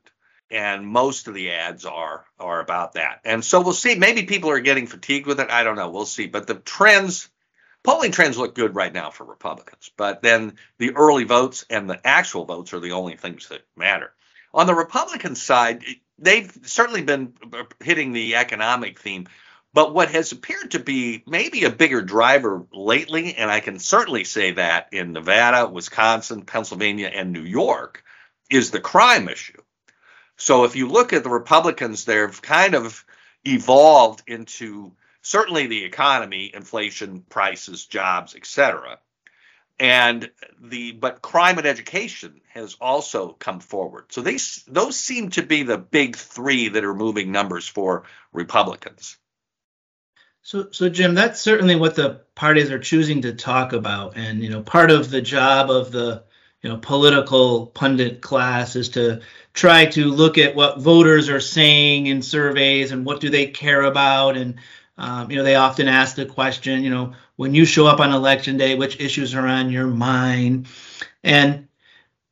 and 0.51 0.87
most 0.87 1.29
of 1.29 1.35
the 1.35 1.51
ads 1.51 1.85
are 1.85 2.25
are 2.39 2.61
about 2.61 2.95
that. 2.95 3.21
And 3.25 3.45
so 3.45 3.61
we'll 3.61 3.73
see. 3.73 3.95
Maybe 3.95 4.25
people 4.25 4.51
are 4.51 4.61
getting 4.61 4.87
fatigued 4.87 5.27
with 5.27 5.41
it. 5.41 5.51
I 5.51 5.65
don't 5.65 5.77
know. 5.77 5.91
We'll 5.91 6.07
see. 6.07 6.27
But 6.27 6.47
the 6.47 6.55
trends, 6.55 7.29
polling 7.83 8.13
trends 8.13 8.39
look 8.39 8.55
good 8.55 8.75
right 8.75 8.93
now 8.93 9.11
for 9.11 9.25
Republicans. 9.25 9.91
But 9.97 10.23
then 10.23 10.55
the 10.79 10.93
early 10.93 11.25
votes 11.25 11.65
and 11.71 11.89
the 11.89 12.05
actual 12.07 12.45
votes 12.45 12.73
are 12.75 12.81
the 12.81 12.93
only 12.93 13.17
things 13.17 13.49
that 13.49 13.63
matter. 13.77 14.13
On 14.53 14.67
the 14.67 14.75
Republican 14.75 15.37
side, 15.37 15.85
they've 16.19 16.51
certainly 16.65 17.03
been 17.03 17.35
hitting 17.81 18.13
the 18.13 18.37
economic 18.37 18.99
theme. 18.99 19.29
But 19.73 19.95
what 19.95 20.11
has 20.11 20.33
appeared 20.33 20.73
to 20.73 20.81
be 20.81 21.23
maybe 21.29 21.63
a 21.65 21.71
bigger 21.71 22.03
driver 22.03 22.67
lately, 22.73 23.37
and 23.37 23.49
I 23.49 23.61
can 23.61 23.79
certainly 23.79 24.25
say 24.25 24.53
that 24.53 24.89
in 24.93 25.13
Nevada, 25.13 25.69
Wisconsin, 25.69 26.43
Pennsylvania, 26.43 27.07
and 27.07 27.33
New 27.33 27.45
York, 27.45 28.03
is 28.51 28.73
the 28.73 28.81
crime 28.81 29.29
issue. 29.29 29.63
So 30.41 30.65
if 30.65 30.75
you 30.75 30.89
look 30.89 31.13
at 31.13 31.23
the 31.23 31.29
Republicans, 31.29 32.07
they've 32.07 32.41
kind 32.41 32.75
of 32.75 33.05
evolved 33.45 34.23
into 34.27 34.93
certainly 35.21 35.67
the 35.67 35.85
economy, 35.85 36.51
inflation, 36.55 37.21
prices, 37.29 37.85
jobs, 37.85 38.35
etc. 38.35 38.99
and 39.79 40.31
the 40.59 40.93
but 40.93 41.21
crime 41.21 41.59
and 41.59 41.67
education 41.67 42.41
has 42.49 42.75
also 42.81 43.33
come 43.33 43.61
forward. 43.61 44.07
So 44.13 44.23
they 44.23 44.39
those 44.67 44.97
seem 44.97 45.29
to 45.31 45.43
be 45.43 45.63
the 45.63 45.79
big 45.79 46.17
three 46.17 46.69
that 46.71 46.85
are 46.85 46.95
moving 46.95 47.33
numbers 47.33 47.69
for 47.69 48.05
Republicans. 48.33 49.19
So, 50.43 50.71
so 50.71 50.89
Jim, 50.89 51.15
that's 51.15 51.43
certainly 51.43 51.77
what 51.77 51.97
the 51.97 52.23
parties 52.35 52.71
are 52.71 52.79
choosing 52.79 53.23
to 53.23 53.35
talk 53.35 53.75
about, 53.75 54.17
and 54.17 54.43
you 54.43 54.49
know, 54.49 54.63
part 54.63 54.91
of 54.91 55.11
the 55.11 55.21
job 55.21 55.71
of 55.71 55.93
the 55.93 56.25
you 56.63 56.69
know 56.69 56.77
political 56.77 57.67
pundit 57.67 58.21
class 58.21 58.77
is 58.77 58.91
to 58.91 59.21
try 59.53 59.87
to 59.87 60.07
look 60.07 60.39
at 60.39 60.55
what 60.55 60.81
voters 60.81 61.29
are 61.29 61.41
saying 61.41 62.07
in 62.07 62.23
surveys 62.23 62.93
and 62.93 63.05
what 63.05 63.21
do 63.21 63.31
they 63.31 63.47
care 63.47 63.83
about. 63.83 64.37
And 64.37 64.57
um, 64.99 65.31
you 65.31 65.37
know 65.37 65.45
they 65.45 65.57
often 65.57 65.89
ask 65.89 66.17
the 66.17 66.27
question 66.27 66.85
you 66.85 66.91
know 66.91 67.15
when 67.37 67.55
you 67.55 67.65
show 67.65 67.87
up 67.87 68.01
on 68.01 68.13
election 68.13 68.57
day 68.57 68.75
which 68.75 69.01
issues 69.01 69.35
are 69.35 69.47
on 69.47 69.71
your 69.71 69.87
mind? 69.87 70.69
And 71.25 71.67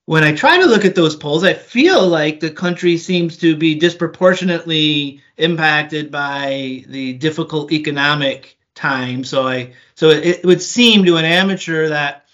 when 0.05 0.25
i 0.25 0.35
try 0.35 0.57
to 0.57 0.65
look 0.65 0.87
at 0.87 0.95
those 0.95 1.15
polls 1.15 1.45
i 1.45 1.53
feel 1.53 2.09
like 2.09 2.41
the 2.41 2.51
country 2.51 2.97
seems 2.97 3.37
to 3.37 3.55
be 3.55 3.75
disproportionately 3.75 5.21
impacted 5.37 6.11
by 6.11 6.83
the 6.89 7.13
difficult 7.13 7.71
economic 7.73 8.59
time. 8.75 9.25
So 9.25 9.47
i 9.47 9.75
so 9.95 10.11
it, 10.11 10.25
it 10.25 10.45
would 10.47 10.63
seem 10.63 11.05
to 11.05 11.17
an 11.17 11.25
amateur 11.25 11.89
that 11.89 12.28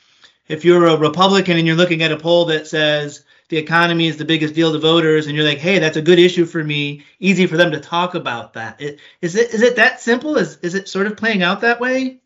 if 0.49 0.65
you're 0.65 0.87
a 0.87 0.97
Republican 0.97 1.57
and 1.57 1.67
you're 1.67 1.77
looking 1.77 2.03
at 2.03 2.13
a 2.13 2.17
poll 2.17 2.47
that 2.47 2.67
says 2.67 3.25
the 3.49 3.57
economy 3.57 4.07
is 4.07 4.17
the 4.17 4.25
biggest 4.25 4.55
deal 4.55 4.73
to 4.73 4.79
voters, 4.79 5.27
and 5.27 5.37
you're 5.37 5.47
like, 5.47 5.59
hey, 5.59 5.79
that's 5.79 5.97
a 5.97 6.03
good 6.03 6.19
issue 6.19 6.45
for 6.45 6.63
me, 6.63 7.05
easy 7.19 7.47
for 7.47 7.57
them 7.57 7.73
to 7.73 7.81
talk 7.81 8.15
about 8.15 8.55
that. 8.55 8.81
It, 8.81 9.01
is 9.21 9.37
it 9.37 9.53
is 9.55 9.63
it 9.63 9.77
that 9.77 10.01
simple? 10.01 10.37
Is 10.37 10.59
is 10.59 10.75
it 10.75 10.89
sort 10.89 11.07
of 11.07 11.17
playing 11.17 11.43
out 11.43 11.63
that 11.63 11.81
way? 11.81 12.21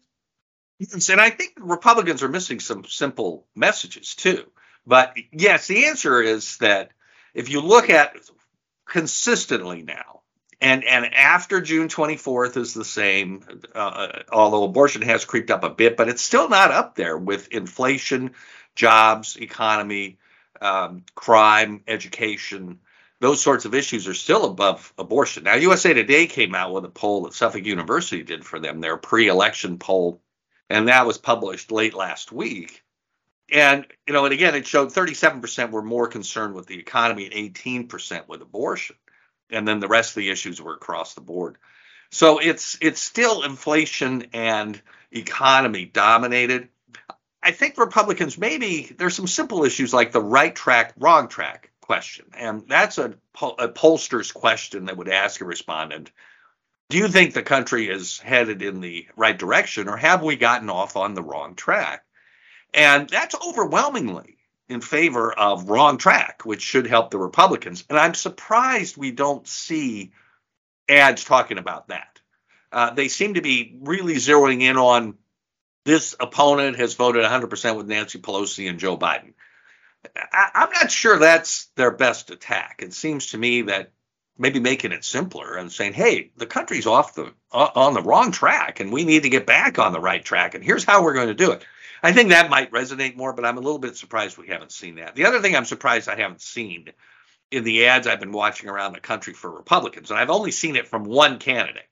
And 0.81 1.21
I 1.21 1.31
think 1.31 1.55
Republicans 1.59 2.23
are 2.23 2.29
missing 2.29 2.61
some 2.61 2.85
simple 2.85 3.47
messages 3.57 4.15
too. 4.15 4.45
But 4.87 5.17
yes, 5.33 5.67
the 5.67 5.87
answer 5.87 6.23
is 6.23 6.57
that 6.59 6.91
if 7.35 7.51
you 7.51 7.61
look 7.61 7.91
at 7.91 8.17
consistently 8.87 9.83
now, 9.83 10.18
and 10.61 10.85
and 10.85 11.15
after 11.15 11.61
June 11.61 11.89
24th 11.89 12.57
is 12.57 12.75
the 12.75 12.85
same, 12.85 13.45
uh, 13.75 14.23
although 14.33 14.65
abortion 14.65 15.03
has 15.03 15.25
creeped 15.25 15.51
up 15.51 15.63
a 15.63 15.71
bit, 15.71 15.97
but 15.97 16.09
it's 16.09 16.23
still 16.23 16.49
not 16.49 16.73
up 16.73 16.97
there 16.97 17.17
with 17.17 17.49
inflation, 17.49 18.33
jobs, 18.75 19.37
economy, 19.37 20.19
um, 20.61 21.05
crime, 21.15 21.83
education. 21.87 22.81
Those 23.21 23.41
sorts 23.41 23.65
of 23.65 23.75
issues 23.75 24.09
are 24.09 24.15
still 24.15 24.45
above 24.45 24.93
abortion. 24.99 25.45
Now, 25.45 25.55
USA 25.55 25.93
Today 25.93 26.27
came 26.27 26.55
out 26.55 26.73
with 26.73 26.85
a 26.85 26.89
poll 26.89 27.23
that 27.23 27.35
Suffolk 27.35 27.65
University 27.65 28.23
did 28.23 28.45
for 28.45 28.61
them, 28.61 28.81
their 28.81 28.97
pre-election 28.97 29.79
poll, 29.79 30.21
and 30.71 30.89
that 30.89 31.07
was 31.07 31.19
published 31.19 31.73
late 31.73 31.95
last 31.95 32.33
week. 32.33 32.83
And 33.51 33.87
you 34.07 34.13
know, 34.13 34.25
and 34.25 34.35
again, 34.35 34.57
it 34.57 34.67
showed 34.67 34.89
37% 34.89 35.71
were 35.71 35.83
more 35.83 36.09
concerned 36.09 36.55
with 36.55 36.67
the 36.67 36.79
economy 36.79 37.27
and 37.27 37.55
18% 37.55 38.27
with 38.29 38.43
abortion 38.43 38.97
and 39.51 39.67
then 39.67 39.81
the 39.81 39.89
rest 39.89 40.11
of 40.11 40.17
the 40.17 40.31
issues 40.31 40.61
were 40.61 40.75
across 40.75 41.15
the 41.15 41.21
board. 41.21 41.57
So 42.11 42.39
it's 42.39 42.79
it's 42.81 43.01
still 43.01 43.43
inflation 43.43 44.29
and 44.33 44.81
economy 45.13 45.85
dominated. 45.85 46.69
I 47.43 47.53
think 47.53 47.79
Republicans 47.79 48.39
maybe 48.39 48.95
there's 48.97 49.15
some 49.15 49.27
simple 49.27 49.65
issues 49.65 49.93
like 49.93 50.13
the 50.13 50.23
right 50.23 50.55
track, 50.55 50.95
wrong 50.99 51.29
track 51.29 51.71
question, 51.81 52.27
and 52.35 52.65
that's 52.69 52.99
a, 52.99 53.15
a 53.41 53.69
pollster's 53.69 54.33
question 54.33 54.87
that 54.87 54.97
would 54.97 55.09
ask 55.09 55.41
a 55.41 55.45
respondent. 55.45 56.11
Do 56.91 56.97
you 56.97 57.09
think 57.09 57.35
the 57.35 57.43
country 57.43 57.89
is 57.89 58.19
headed 58.19 58.63
in 58.63 58.81
the 58.81 59.09
right 59.15 59.39
direction, 59.39 59.89
or 59.89 59.97
have 59.99 60.23
we 60.23 60.37
gotten 60.37 60.71
off 60.71 60.97
on 60.97 61.15
the 61.15 61.23
wrong 61.23 61.55
track? 61.55 62.03
And 62.73 63.09
that's 63.09 63.35
overwhelmingly 63.35 64.38
in 64.69 64.81
favor 64.81 65.33
of 65.33 65.71
wrong 65.71 65.99
track, 65.99 66.43
which 66.45 66.63
should 66.63 66.87
help 66.87 67.11
the 67.11 67.19
Republicans. 67.19 67.85
And 67.89 67.99
I'm 67.99 68.15
surprised 68.15 68.97
we 68.97 69.11
don't 69.11 69.47
see 69.47 70.13
ads 70.89 71.25
talking 71.25 71.59
about 71.59 71.89
that. 71.89 72.21
Uh, 72.71 72.91
they 72.91 73.09
seem 73.09 73.35
to 73.35 73.41
be 73.41 73.77
really 73.81 74.17
zeroing 74.17 74.63
in 74.63 74.77
on 74.77 75.15
this 75.85 76.15
opponent 76.21 76.77
has 76.77 76.95
voted 76.95 77.25
100% 77.25 77.77
with 77.77 77.87
Nancy 77.87 78.19
Pelosi 78.19 78.69
and 78.69 78.79
Joe 78.79 78.99
Biden. 78.99 79.33
I, 80.15 80.51
I'm 80.55 80.71
not 80.71 80.91
sure 80.91 81.19
that's 81.19 81.67
their 81.77 81.91
best 81.91 82.31
attack. 82.31 82.81
It 82.83 82.93
seems 82.93 83.29
to 83.29 83.39
me 83.39 83.63
that 83.63 83.93
maybe 84.37 84.61
making 84.61 84.93
it 84.93 85.03
simpler 85.05 85.57
and 85.57 85.73
saying, 85.73 85.95
"Hey, 85.95 86.31
the 86.37 86.47
country's 86.47 86.87
off 86.87 87.15
the 87.15 87.33
uh, 87.51 87.71
on 87.75 87.95
the 87.95 88.03
wrong 88.03 88.33
track, 88.33 88.81
and 88.81 88.93
we 88.93 89.05
need 89.05 89.23
to 89.23 89.31
get 89.31 89.47
back 89.47 89.79
on 89.79 89.93
the 89.93 90.01
right 90.01 90.25
track, 90.25 90.55
and 90.55 90.63
here's 90.63 90.85
how 90.85 91.03
we're 91.03 91.15
going 91.15 91.29
to 91.29 91.35
do 91.35 91.53
it." 91.53 91.65
I 92.03 92.13
think 92.13 92.31
that 92.31 92.51
might 92.51 92.71
resonate 92.73 93.17
more, 93.17 93.33
but 93.33 93.45
I'm 93.45 93.59
a 93.59 93.61
little 93.61 93.79
bit 93.79 93.97
surprised 93.97 94.39
we 94.39 94.49
haven't 94.49 94.73
seen 94.73 94.97
that. 94.97 95.15
The 95.15 95.27
other 95.27 95.41
thing 95.41 95.57
I'm 95.57 95.65
surprised 95.65 96.09
I 96.09 96.17
haven't 96.17 96.43
seen 96.43 96.93
in 97.51 97.65
the 97.65 97.87
ads 97.87 98.07
I've 98.07 98.21
been 98.21 98.33
watching 98.33 98.69
around 98.69 98.93
the 98.93 99.01
country 99.01 99.33
for 99.33 99.51
Republicans, 99.51 100.11
and 100.11 100.19
I've 100.19 100.31
only 100.31 100.51
seen 100.51 100.77
it 100.77 100.89
from 100.89 101.05
one 101.05 101.39
candidate. 101.39 101.85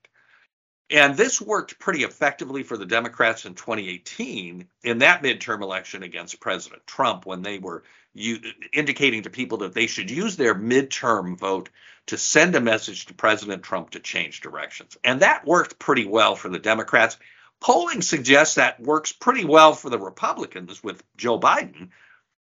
And 0.89 1.17
this 1.17 1.41
worked 1.41 1.79
pretty 1.79 2.03
effectively 2.03 2.63
for 2.63 2.77
the 2.77 2.85
Democrats 2.85 3.45
in 3.45 3.55
2018 3.55 4.67
in 4.83 4.97
that 4.99 5.21
midterm 5.21 5.61
election 5.61 6.03
against 6.03 6.39
President 6.39 6.87
Trump 6.87 7.25
when 7.25 7.41
they 7.41 7.59
were 7.59 7.83
u- 8.13 8.39
indicating 8.71 9.23
to 9.23 9.29
people 9.29 9.57
that 9.59 9.73
they 9.73 9.87
should 9.87 10.09
use 10.09 10.37
their 10.37 10.55
midterm 10.55 11.37
vote 11.37 11.69
to 12.05 12.17
send 12.17 12.55
a 12.55 12.61
message 12.61 13.05
to 13.07 13.13
President 13.13 13.63
Trump 13.63 13.89
to 13.91 13.99
change 13.99 14.39
directions. 14.39 14.97
And 15.03 15.19
that 15.19 15.45
worked 15.45 15.77
pretty 15.77 16.05
well 16.05 16.35
for 16.35 16.47
the 16.47 16.59
Democrats. 16.59 17.17
Polling 17.59 18.01
suggests 18.01 18.55
that 18.55 18.79
works 18.79 19.11
pretty 19.11 19.45
well 19.45 19.73
for 19.73 19.89
the 19.89 19.99
Republicans 19.99 20.83
with 20.83 21.03
Joe 21.15 21.39
Biden, 21.39 21.89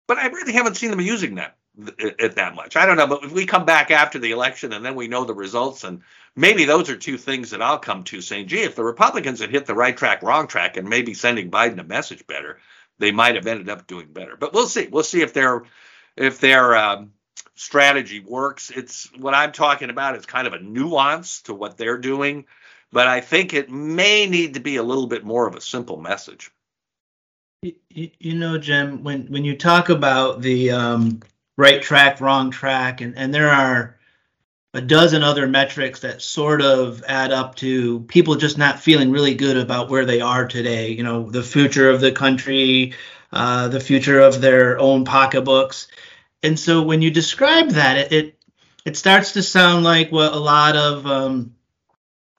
but 0.08 0.18
I 0.18 0.28
really 0.28 0.54
haven't 0.54 0.76
seen 0.76 0.90
them 0.90 1.02
using 1.02 1.36
that 1.36 1.58
it 2.00 2.36
that 2.36 2.56
much. 2.56 2.76
I 2.76 2.86
don't 2.86 2.98
know, 2.98 3.08
but 3.08 3.24
if 3.24 3.32
we 3.32 3.46
come 3.46 3.66
back 3.66 3.92
after 3.92 4.18
the 4.18 4.32
election 4.32 4.74
and 4.74 4.84
then 4.84 4.96
we 4.96 5.08
know 5.08 5.26
the 5.26 5.36
results, 5.36 5.84
and 5.84 6.02
maybe 6.36 6.66
those 6.66 6.90
are 6.90 6.98
two 6.98 7.18
things 7.18 7.52
that 7.52 7.62
I'll 7.62 7.78
come 7.78 8.04
to 8.06 8.22
saying, 8.22 8.48
gee, 8.48 8.64
if 8.64 8.76
the 8.76 8.84
Republicans 8.84 9.42
had 9.42 9.52
hit 9.52 9.66
the 9.68 9.76
right 9.76 9.96
track, 9.96 10.24
wrong 10.24 10.48
track, 10.48 10.78
and 10.78 10.90
maybe 10.90 11.14
sending 11.14 11.52
Biden 11.52 11.80
a 11.80 11.84
message 11.84 12.26
better, 12.26 12.60
they 12.98 13.12
might 13.12 13.36
have 13.36 13.46
ended 13.46 13.70
up 13.70 13.86
doing 13.86 14.08
better. 14.12 14.36
But 14.36 14.54
we'll 14.54 14.68
see. 14.68 14.88
We'll 14.88 15.04
see 15.04 15.22
if 15.22 15.34
their 15.34 15.64
if 16.16 16.40
their 16.40 16.76
um, 16.76 17.12
strategy 17.54 18.22
works. 18.22 18.72
It's 18.72 19.12
what 19.16 19.36
I'm 19.36 19.52
talking 19.52 19.92
about. 19.92 20.16
It's 20.16 20.26
kind 20.26 20.48
of 20.48 20.54
a 20.54 20.60
nuance 20.60 21.44
to 21.44 21.54
what 21.54 21.78
they're 21.78 22.00
doing 22.00 22.46
but 22.92 23.08
I 23.08 23.22
think 23.22 23.54
it 23.54 23.70
may 23.70 24.26
need 24.28 24.54
to 24.54 24.60
be 24.60 24.78
a 24.78 24.84
little 24.84 25.08
bit 25.08 25.24
more 25.24 25.48
of 25.48 25.56
a 25.56 25.62
simple 25.62 25.98
message. 25.98 26.52
You, 27.62 28.12
you 28.20 28.36
know, 28.36 28.58
Jim, 28.58 29.04
when 29.04 29.28
when 29.28 29.44
you 29.44 29.58
talk 29.58 29.90
about 29.90 30.42
the 30.42 30.72
um, 30.72 31.22
right 31.58 31.82
track, 31.82 32.22
wrong 32.22 32.52
track, 32.52 33.02
and 33.02 33.18
and 33.18 33.34
there 33.34 33.50
are 33.50 33.98
a 34.74 34.82
dozen 34.82 35.24
other 35.24 35.48
metrics 35.48 36.02
that 36.02 36.22
sort 36.22 36.62
of 36.62 37.04
add 37.08 37.32
up 37.32 37.56
to 37.56 38.02
people 38.02 38.36
just 38.36 38.60
not 38.60 38.80
feeling 38.80 39.10
really 39.10 39.34
good 39.34 39.58
about 39.58 39.90
where 39.90 40.06
they 40.06 40.22
are 40.22 40.48
today. 40.48 40.92
You 40.92 41.04
know, 41.04 41.32
the 41.32 41.42
future 41.42 41.90
of 41.90 42.00
the 42.00 42.12
country, 42.12 42.94
uh, 43.32 43.70
the 43.70 43.80
future 43.80 44.20
of 44.20 44.40
their 44.40 44.78
own 44.78 45.04
pocketbooks, 45.04 45.88
and 46.44 46.60
so 46.60 46.84
when 46.84 47.02
you 47.02 47.10
describe 47.10 47.70
that, 47.72 47.98
it 47.98 48.12
it, 48.14 48.40
it 48.86 48.98
starts 48.98 49.34
to 49.34 49.42
sound 49.42 49.84
like 49.84 50.12
what 50.12 50.32
a 50.32 50.40
lot 50.40 50.76
of 50.76 51.08
um, 51.08 51.56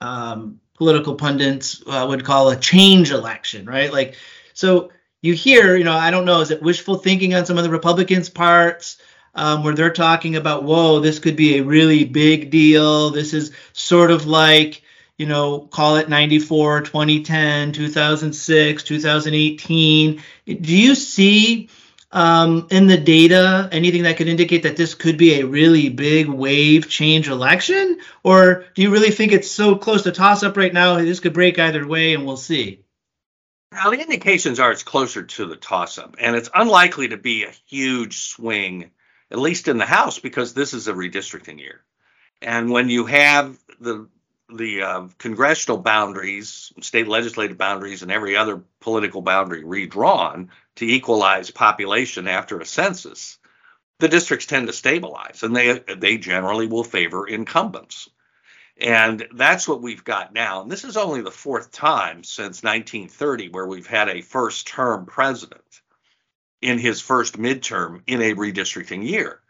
um, 0.01 0.59
political 0.75 1.15
pundits 1.15 1.83
uh, 1.87 2.05
would 2.07 2.23
call 2.23 2.49
a 2.49 2.55
change 2.55 3.11
election, 3.11 3.65
right? 3.65 3.91
Like, 3.91 4.15
so 4.53 4.91
you 5.21 5.33
hear, 5.33 5.75
you 5.75 5.83
know, 5.83 5.93
I 5.93 6.11
don't 6.11 6.25
know, 6.25 6.41
is 6.41 6.51
it 6.51 6.61
wishful 6.61 6.95
thinking 6.95 7.33
on 7.33 7.45
some 7.45 7.57
of 7.57 7.63
the 7.63 7.69
Republicans' 7.69 8.29
parts? 8.29 8.97
Um, 9.35 9.63
where 9.63 9.75
they're 9.75 9.93
talking 9.93 10.35
about, 10.35 10.63
whoa, 10.63 10.99
this 10.99 11.19
could 11.19 11.35
be 11.35 11.57
a 11.57 11.63
really 11.63 12.03
big 12.03 12.49
deal. 12.49 13.11
This 13.11 13.35
is 13.35 13.51
sort 13.73 14.09
of 14.09 14.25
like, 14.25 14.81
you 15.19 15.27
know, 15.27 15.59
call 15.59 15.97
it 15.97 16.09
94, 16.09 16.81
2010, 16.81 17.71
2006, 17.71 18.83
2018. 18.83 20.21
Do 20.47 20.77
you 20.77 20.95
see 20.95 21.69
um, 22.11 22.67
in 22.71 22.87
the 22.87 22.97
data 22.97 23.69
anything 23.71 24.03
that 24.03 24.17
could 24.17 24.27
indicate 24.27 24.63
that 24.63 24.77
this 24.77 24.95
could 24.95 25.17
be 25.17 25.39
a 25.39 25.45
really 25.45 25.89
big 25.89 26.27
wave 26.27 26.89
change 26.89 27.27
election? 27.27 27.99
Or 28.23 28.65
do 28.73 28.81
you 28.81 28.91
really 28.91 29.11
think 29.11 29.31
it's 29.31 29.51
so 29.51 29.75
close 29.75 30.03
to 30.03 30.11
toss 30.11 30.43
up 30.43 30.57
right 30.57 30.73
now, 30.73 30.95
this 30.97 31.19
could 31.19 31.33
break 31.33 31.59
either 31.59 31.87
way 31.87 32.13
and 32.13 32.25
we'll 32.25 32.37
see? 32.37 32.83
Now, 33.71 33.91
the 33.91 34.01
indications 34.01 34.59
are 34.59 34.71
it's 34.71 34.83
closer 34.83 35.23
to 35.23 35.45
the 35.45 35.55
toss 35.55 35.99
up, 35.99 36.15
and 36.19 36.35
it's 36.35 36.49
unlikely 36.53 37.09
to 37.09 37.17
be 37.17 37.43
a 37.43 37.53
huge 37.67 38.19
swing, 38.19 38.89
at 39.29 39.37
least 39.37 39.67
in 39.67 39.77
the 39.77 39.85
House, 39.85 40.17
because 40.17 40.53
this 40.53 40.73
is 40.73 40.87
a 40.87 40.93
redistricting 40.93 41.59
year. 41.59 41.83
And 42.41 42.71
when 42.71 42.89
you 42.89 43.05
have 43.05 43.59
the 43.79 44.07
the 44.53 44.81
uh, 44.83 45.07
congressional 45.17 45.77
boundaries, 45.79 46.73
state 46.81 47.07
legislative 47.07 47.57
boundaries, 47.57 48.01
and 48.03 48.11
every 48.11 48.35
other 48.37 48.63
political 48.81 49.21
boundary 49.21 49.63
redrawn 49.63 50.51
to 50.77 50.85
equalize 50.85 51.51
population 51.51 52.27
after 52.27 52.59
a 52.59 52.65
census, 52.65 53.37
the 53.99 54.07
districts 54.09 54.45
tend 54.47 54.67
to 54.67 54.73
stabilize, 54.73 55.43
and 55.43 55.55
they 55.55 55.79
they 55.97 56.17
generally 56.17 56.67
will 56.67 56.83
favor 56.83 57.27
incumbents. 57.27 58.09
And 58.81 59.27
that's 59.33 59.67
what 59.67 59.81
we've 59.81 60.03
got 60.03 60.33
now. 60.33 60.61
And 60.61 60.71
this 60.71 60.85
is 60.85 60.97
only 60.97 61.21
the 61.21 61.31
fourth 61.31 61.71
time 61.71 62.23
since 62.23 62.63
1930 62.63 63.49
where 63.49 63.67
we've 63.67 63.87
had 63.87 64.09
a 64.09 64.21
first 64.21 64.67
term 64.67 65.05
president. 65.05 65.81
in 66.61 66.77
his 66.79 67.01
first 67.01 67.37
midterm 67.37 68.01
in 68.07 68.21
a 68.21 68.33
redistricting 68.35 69.07
year. 69.07 69.41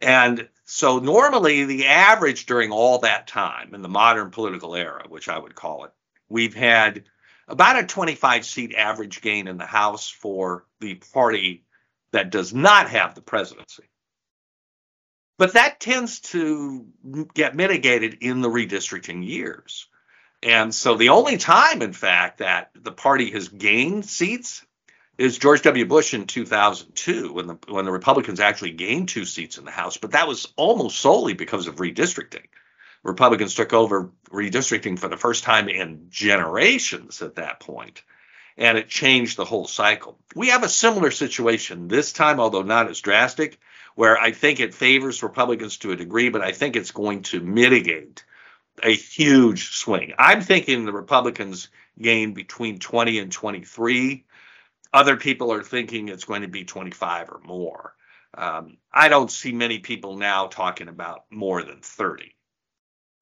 And 0.00 0.48
so 0.70 0.98
normally 0.98 1.64
the 1.64 1.86
average 1.86 2.44
during 2.44 2.72
all 2.72 2.98
that 2.98 3.26
time 3.26 3.74
in 3.74 3.80
the 3.80 3.88
modern 3.88 4.30
political 4.30 4.74
era, 4.74 5.02
which 5.08 5.26
I 5.26 5.38
would 5.38 5.54
call 5.54 5.84
it, 5.84 5.92
we've 6.28 6.52
had 6.52 7.04
about 7.48 7.82
a 7.82 7.86
25 7.86 8.44
seat 8.44 8.74
average 8.74 9.22
gain 9.22 9.48
in 9.48 9.56
the 9.56 9.64
House 9.64 10.10
for 10.10 10.66
the 10.80 10.96
party 10.96 11.64
that 12.12 12.28
does 12.28 12.52
not 12.52 12.90
have 12.90 13.14
the 13.14 13.22
presidency. 13.22 13.84
But 15.38 15.54
that 15.54 15.80
tends 15.80 16.20
to 16.32 16.86
get 17.32 17.56
mitigated 17.56 18.18
in 18.20 18.42
the 18.42 18.50
redistricting 18.50 19.26
years. 19.26 19.86
And 20.42 20.74
so 20.74 20.96
the 20.96 21.08
only 21.08 21.38
time, 21.38 21.80
in 21.80 21.94
fact, 21.94 22.40
that 22.40 22.72
the 22.74 22.92
party 22.92 23.30
has 23.30 23.48
gained 23.48 24.04
seats 24.04 24.66
is 25.18 25.36
George 25.36 25.62
W. 25.62 25.84
Bush 25.84 26.14
in 26.14 26.26
2002 26.26 27.32
when 27.32 27.48
the 27.48 27.58
when 27.68 27.84
the 27.84 27.92
Republicans 27.92 28.40
actually 28.40 28.70
gained 28.70 29.08
two 29.08 29.24
seats 29.24 29.58
in 29.58 29.64
the 29.64 29.70
House, 29.70 29.96
but 29.96 30.12
that 30.12 30.28
was 30.28 30.52
almost 30.56 31.00
solely 31.00 31.34
because 31.34 31.66
of 31.66 31.76
redistricting. 31.76 32.46
Republicans 33.02 33.54
took 33.54 33.72
over 33.72 34.10
redistricting 34.30 34.98
for 34.98 35.08
the 35.08 35.16
first 35.16 35.44
time 35.44 35.68
in 35.68 36.06
generations 36.08 37.20
at 37.20 37.36
that 37.36 37.60
point, 37.60 38.02
and 38.56 38.78
it 38.78 38.88
changed 38.88 39.36
the 39.36 39.44
whole 39.44 39.66
cycle. 39.66 40.18
We 40.34 40.48
have 40.48 40.62
a 40.62 40.68
similar 40.68 41.10
situation 41.10 41.88
this 41.88 42.12
time, 42.12 42.38
although 42.38 42.62
not 42.62 42.88
as 42.88 43.00
drastic, 43.00 43.58
where 43.94 44.18
I 44.18 44.30
think 44.30 44.60
it 44.60 44.74
favors 44.74 45.22
Republicans 45.22 45.78
to 45.78 45.92
a 45.92 45.96
degree, 45.96 46.28
but 46.28 46.42
I 46.42 46.52
think 46.52 46.76
it's 46.76 46.92
going 46.92 47.22
to 47.24 47.40
mitigate 47.40 48.24
a 48.82 48.94
huge 48.94 49.70
swing. 49.70 50.12
I'm 50.18 50.40
thinking 50.40 50.84
the 50.84 50.92
Republicans 50.92 51.68
gain 52.00 52.34
between 52.34 52.78
20 52.78 53.18
and 53.18 53.32
23. 53.32 54.24
Other 54.92 55.16
people 55.16 55.52
are 55.52 55.62
thinking 55.62 56.08
it's 56.08 56.24
going 56.24 56.42
to 56.42 56.48
be 56.48 56.64
25 56.64 57.30
or 57.30 57.40
more. 57.44 57.94
Um, 58.34 58.78
I 58.92 59.08
don't 59.08 59.30
see 59.30 59.52
many 59.52 59.78
people 59.78 60.16
now 60.16 60.46
talking 60.46 60.88
about 60.88 61.24
more 61.30 61.62
than 61.62 61.80
30. 61.80 62.34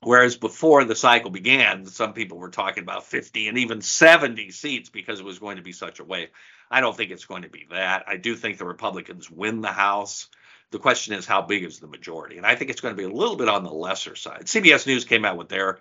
Whereas 0.02 0.36
before 0.36 0.84
the 0.84 0.94
cycle 0.94 1.30
began, 1.30 1.86
some 1.86 2.12
people 2.12 2.38
were 2.38 2.50
talking 2.50 2.82
about 2.82 3.06
50 3.06 3.48
and 3.48 3.58
even 3.58 3.80
70 3.80 4.50
seats 4.50 4.90
because 4.90 5.20
it 5.20 5.24
was 5.26 5.38
going 5.38 5.56
to 5.56 5.62
be 5.62 5.72
such 5.72 6.00
a 6.00 6.04
wave. 6.04 6.28
I 6.70 6.80
don't 6.80 6.96
think 6.96 7.10
it's 7.10 7.24
going 7.24 7.42
to 7.42 7.48
be 7.48 7.66
that. 7.70 8.04
I 8.06 8.16
do 8.16 8.36
think 8.36 8.58
the 8.58 8.66
Republicans 8.66 9.30
win 9.30 9.62
the 9.62 9.72
House. 9.72 10.28
The 10.70 10.78
question 10.78 11.14
is, 11.14 11.26
how 11.26 11.42
big 11.42 11.64
is 11.64 11.78
the 11.78 11.86
majority? 11.86 12.36
And 12.36 12.46
I 12.46 12.56
think 12.56 12.70
it's 12.70 12.80
going 12.80 12.94
to 12.94 12.98
be 13.00 13.08
a 13.08 13.12
little 13.12 13.36
bit 13.36 13.48
on 13.48 13.64
the 13.64 13.72
lesser 13.72 14.16
side. 14.16 14.44
CBS 14.44 14.86
News 14.86 15.04
came 15.04 15.24
out 15.24 15.36
with 15.36 15.48
their 15.48 15.78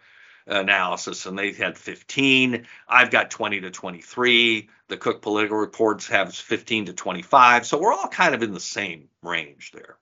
analysis 0.48 1.26
and 1.26 1.38
they 1.38 1.52
had 1.52 1.78
15. 1.78 2.66
I've 2.88 3.12
got 3.12 3.32
20 3.32 3.62
to 3.62 3.72
23. 3.72 4.70
The 4.88 4.98
Cook 4.98 5.22
Political 5.22 5.58
Reports 5.58 6.08
have 6.08 6.36
15 6.36 6.86
to 6.88 6.94
25. 6.94 7.66
So 7.66 7.80
we're 7.80 7.94
all 7.94 8.08
kind 8.08 8.36
of 8.36 8.44
in 8.44 8.54
the 8.54 8.60
same 8.60 9.10
range 9.24 9.72
there. 9.74 9.98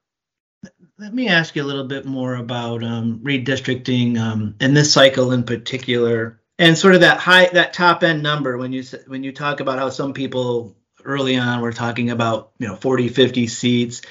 Let 0.97 1.13
me 1.13 1.27
ask 1.27 1.55
you 1.55 1.63
a 1.63 1.65
little 1.65 1.87
bit 1.87 2.05
more 2.05 2.35
about 2.35 2.83
um, 2.83 3.19
redistricting 3.23 4.17
um, 4.17 4.55
in 4.61 4.73
this 4.73 4.93
cycle 4.93 5.31
in 5.33 5.43
particular, 5.43 6.41
and 6.57 6.77
sort 6.77 6.95
of 6.95 7.01
that 7.01 7.17
high, 7.17 7.47
that 7.47 7.73
top 7.73 8.03
end 8.03 8.23
number 8.23 8.57
when 8.57 8.71
you 8.71 8.83
when 9.07 9.23
you 9.23 9.33
talk 9.33 9.59
about 9.59 9.79
how 9.79 9.89
some 9.89 10.13
people 10.13 10.77
early 11.03 11.35
on 11.35 11.59
were 11.59 11.73
talking 11.73 12.11
about 12.11 12.51
you 12.59 12.67
know 12.67 12.77
40, 12.77 13.09
50 13.09 13.47
seats. 13.47 14.01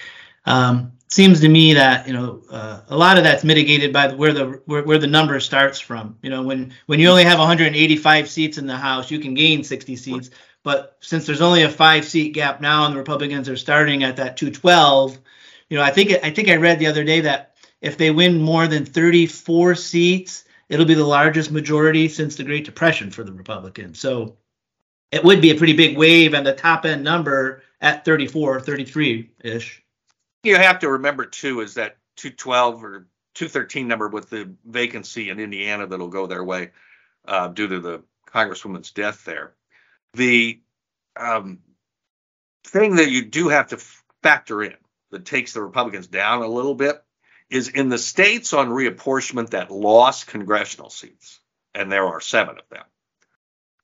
Um, 0.45 0.93
seems 1.13 1.41
to 1.41 1.49
me 1.49 1.75
that 1.75 2.07
you 2.07 2.15
know 2.15 2.43
uh, 2.51 2.81
a 2.89 2.97
lot 2.97 3.19
of 3.19 3.25
that's 3.25 3.45
mitigated 3.45 3.93
by 3.93 4.13
where 4.13 4.33
the 4.33 4.63
where, 4.65 4.83
where 4.83 4.99
the 4.99 5.07
number 5.07 5.39
starts 5.41 5.79
from. 5.79 6.17
You 6.23 6.31
know, 6.31 6.43
when 6.43 6.73
when 6.87 7.01
you 7.01 7.09
only 7.09 7.25
have 7.25 7.39
185 7.39 8.29
seats 8.29 8.59
in 8.59 8.67
the 8.67 8.77
House, 8.77 9.11
you 9.11 9.19
can 9.19 9.35
gain 9.35 9.63
60 9.63 9.97
seats. 9.97 10.31
But 10.63 10.97
since 11.01 11.27
there's 11.27 11.43
only 11.43 11.65
a 11.65 11.69
five 11.69 12.05
seat 12.07 12.33
gap 12.33 12.61
now, 12.61 12.87
and 12.87 12.95
the 12.95 12.99
Republicans 12.99 13.49
are 13.49 13.57
starting 13.57 14.05
at 14.05 14.17
that 14.17 14.37
212, 14.37 15.19
you 15.69 15.77
know, 15.77 15.83
I 15.83 15.91
think 15.91 16.13
I 16.25 16.31
think 16.31 16.49
I 16.49 16.57
read 16.57 16.79
the 16.79 16.87
other 16.87 17.05
day 17.05 17.21
that 17.21 17.57
if 17.83 17.99
they 17.99 18.11
win 18.11 18.41
more 18.41 18.67
than 18.67 18.87
34 18.87 19.75
seats, 19.75 20.45
it'll 20.69 20.87
be 20.87 20.95
the 20.95 21.05
largest 21.05 21.51
majority 21.51 22.09
since 22.09 22.37
the 22.37 22.45
Great 22.45 22.65
Depression 22.65 23.11
for 23.11 23.23
the 23.23 23.33
Republicans. 23.33 23.99
So 23.99 24.37
it 25.11 25.23
would 25.23 25.43
be 25.43 25.51
a 25.51 25.57
pretty 25.57 25.75
big 25.75 25.99
wave 25.99 26.33
and 26.33 26.47
the 26.47 26.55
top 26.55 26.87
end 26.87 27.05
number 27.05 27.63
at 27.83 28.05
34, 28.05 28.61
33 28.61 29.31
ish 29.45 29.82
you 30.43 30.57
have 30.57 30.81
to 30.81 30.91
remember 30.91 31.25
too 31.25 31.61
is 31.61 31.75
that 31.75 31.97
212 32.17 32.85
or 32.85 33.07
213 33.35 33.89
number 33.89 34.09
with 34.09 34.29
the 34.29 34.55
vacancy 34.65 35.31
in 35.31 35.41
Indiana 35.41 35.87
that'll 35.87 36.09
go 36.09 36.27
their 36.27 36.45
way 36.45 36.71
uh, 37.27 37.49
due 37.49 37.69
to 37.69 37.81
the 37.81 38.03
congresswoman's 38.27 38.91
death 38.91 39.25
there. 39.25 39.55
The 40.15 40.61
um, 41.17 41.61
thing 42.65 42.97
that 42.97 43.11
you 43.11 43.25
do 43.25 43.49
have 43.49 43.69
to 43.69 43.79
factor 44.23 44.63
in 44.63 44.75
that 45.11 45.25
takes 45.25 45.53
the 45.53 45.63
Republicans 45.63 46.07
down 46.07 46.43
a 46.43 46.49
little 46.49 46.75
bit 46.75 47.03
is 47.51 47.69
in 47.69 47.89
the 47.89 47.99
states 47.99 48.53
on 48.53 48.69
reapportionment 48.69 49.51
that 49.51 49.71
lost 49.71 50.27
congressional 50.27 50.91
seats, 50.91 51.41
and 51.75 51.93
there 51.93 52.07
are 52.07 52.21
seven 52.21 52.59
of 52.59 52.69
them. 52.71 52.85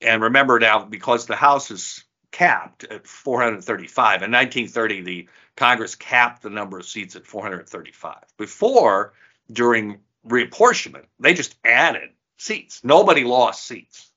And 0.01 0.23
remember 0.23 0.59
now, 0.59 0.85
because 0.85 1.25
the 1.25 1.35
House 1.35 1.71
is 1.71 2.03
capped 2.31 2.83
at 2.85 3.07
435. 3.07 4.23
In 4.23 4.31
1930, 4.31 5.01
the 5.01 5.29
Congress 5.55 5.95
capped 5.95 6.41
the 6.41 6.49
number 6.49 6.77
of 6.77 6.85
seats 6.85 7.15
at 7.15 7.25
435. 7.25 8.17
Before, 8.37 9.13
during 9.51 9.99
reapportionment, 10.27 11.05
they 11.19 11.33
just 11.33 11.55
added 11.65 12.09
seats. 12.37 12.83
Nobody 12.83 13.23
lost 13.23 13.65
seats, 13.65 14.11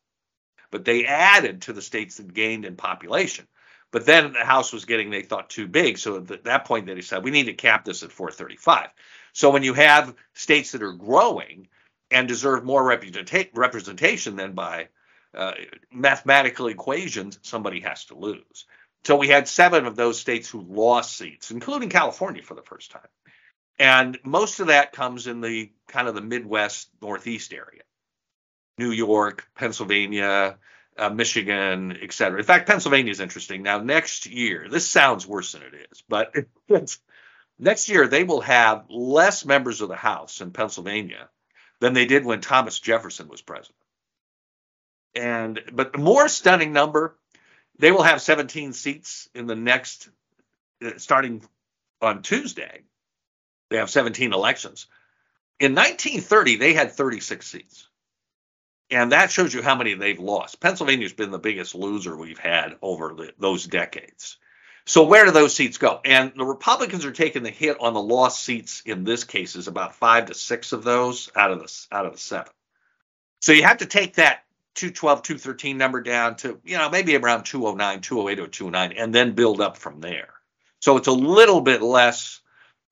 but 0.70 0.84
they 0.84 1.06
added 1.06 1.62
to 1.62 1.72
the 1.72 1.82
states 1.82 2.16
that 2.16 2.34
gained 2.34 2.64
in 2.64 2.76
population. 2.76 3.46
But 3.90 4.06
then 4.06 4.32
the 4.32 4.44
House 4.44 4.72
was 4.72 4.86
getting, 4.86 5.10
they 5.10 5.22
thought, 5.22 5.50
too 5.50 5.68
big. 5.68 5.98
So 5.98 6.16
at 6.16 6.44
that 6.44 6.64
point, 6.64 6.86
they 6.86 6.94
decided 6.94 7.24
we 7.24 7.30
need 7.30 7.46
to 7.46 7.52
cap 7.52 7.84
this 7.84 8.02
at 8.02 8.10
435. 8.10 8.88
So 9.34 9.50
when 9.50 9.62
you 9.62 9.74
have 9.74 10.14
states 10.32 10.72
that 10.72 10.82
are 10.82 10.92
growing 10.92 11.68
and 12.10 12.26
deserve 12.26 12.64
more 12.64 12.86
representation 12.86 14.36
than 14.36 14.52
by 14.52 14.88
uh, 15.34 15.52
mathematical 15.92 16.68
equations, 16.68 17.38
somebody 17.42 17.80
has 17.80 18.04
to 18.06 18.14
lose. 18.14 18.66
So 19.04 19.16
we 19.16 19.28
had 19.28 19.48
seven 19.48 19.86
of 19.86 19.96
those 19.96 20.18
states 20.18 20.48
who 20.48 20.60
lost 20.60 21.16
seats, 21.16 21.50
including 21.50 21.88
California 21.88 22.42
for 22.42 22.54
the 22.54 22.62
first 22.62 22.90
time. 22.90 23.08
And 23.78 24.18
most 24.24 24.60
of 24.60 24.68
that 24.68 24.92
comes 24.92 25.26
in 25.26 25.40
the 25.40 25.72
kind 25.88 26.06
of 26.06 26.14
the 26.14 26.20
Midwest, 26.20 26.88
Northeast 27.00 27.52
area 27.52 27.82
New 28.78 28.90
York, 28.90 29.48
Pennsylvania, 29.54 30.58
uh, 30.96 31.10
Michigan, 31.10 31.96
et 32.02 32.12
cetera. 32.12 32.38
In 32.38 32.44
fact, 32.44 32.66
Pennsylvania 32.66 33.10
is 33.10 33.20
interesting. 33.20 33.62
Now, 33.62 33.78
next 33.80 34.26
year, 34.26 34.68
this 34.70 34.88
sounds 34.88 35.26
worse 35.26 35.52
than 35.52 35.62
it 35.62 35.88
is, 35.90 36.02
but 36.08 36.34
next 37.58 37.88
year 37.88 38.06
they 38.08 38.24
will 38.24 38.40
have 38.40 38.84
less 38.88 39.44
members 39.44 39.80
of 39.80 39.88
the 39.88 39.96
House 39.96 40.40
in 40.40 40.52
Pennsylvania 40.52 41.28
than 41.80 41.92
they 41.92 42.06
did 42.06 42.24
when 42.24 42.40
Thomas 42.40 42.78
Jefferson 42.78 43.28
was 43.28 43.42
president. 43.42 43.76
And 45.14 45.60
but 45.72 45.92
the 45.92 45.98
more 45.98 46.28
stunning 46.28 46.72
number, 46.72 47.16
they 47.78 47.92
will 47.92 48.02
have 48.02 48.22
17 48.22 48.72
seats 48.72 49.28
in 49.34 49.46
the 49.46 49.56
next 49.56 50.08
uh, 50.84 50.92
starting 50.96 51.42
on 52.00 52.22
Tuesday. 52.22 52.82
They 53.70 53.76
have 53.78 53.90
17 53.90 54.32
elections. 54.32 54.86
In 55.58 55.74
1930, 55.74 56.56
they 56.56 56.74
had 56.74 56.92
36 56.92 57.46
seats. 57.46 57.88
And 58.90 59.12
that 59.12 59.30
shows 59.30 59.54
you 59.54 59.62
how 59.62 59.74
many 59.74 59.94
they've 59.94 60.18
lost. 60.18 60.60
Pennsylvania's 60.60 61.14
been 61.14 61.30
the 61.30 61.38
biggest 61.38 61.74
loser 61.74 62.14
we've 62.14 62.38
had 62.38 62.76
over 62.82 63.14
the, 63.14 63.32
those 63.38 63.66
decades. 63.66 64.36
So 64.84 65.04
where 65.04 65.24
do 65.24 65.30
those 65.30 65.54
seats 65.54 65.78
go? 65.78 66.00
And 66.04 66.32
the 66.36 66.44
Republicans 66.44 67.04
are 67.04 67.12
taking 67.12 67.42
the 67.42 67.50
hit 67.50 67.80
on 67.80 67.94
the 67.94 68.02
lost 68.02 68.42
seats 68.42 68.82
in 68.84 69.04
this 69.04 69.24
case 69.24 69.56
is 69.56 69.68
about 69.68 69.94
five 69.94 70.26
to 70.26 70.34
six 70.34 70.72
of 70.72 70.82
those 70.82 71.30
out 71.36 71.52
of 71.52 71.60
the 71.60 71.86
out 71.90 72.04
of 72.04 72.12
the 72.12 72.18
seven. 72.18 72.52
So 73.40 73.52
you 73.52 73.62
have 73.62 73.78
to 73.78 73.86
take 73.86 74.16
that 74.16 74.44
212, 74.74 75.22
213 75.22 75.78
number 75.78 76.00
down 76.00 76.36
to, 76.36 76.60
you 76.64 76.78
know, 76.78 76.90
maybe 76.90 77.16
around 77.16 77.44
209, 77.44 78.00
208 78.00 78.42
or 78.42 78.48
209, 78.48 78.96
and 78.96 79.14
then 79.14 79.32
build 79.32 79.60
up 79.60 79.76
from 79.76 80.00
there. 80.00 80.34
So 80.80 80.96
it's 80.96 81.08
a 81.08 81.12
little 81.12 81.60
bit 81.60 81.82
less 81.82 82.40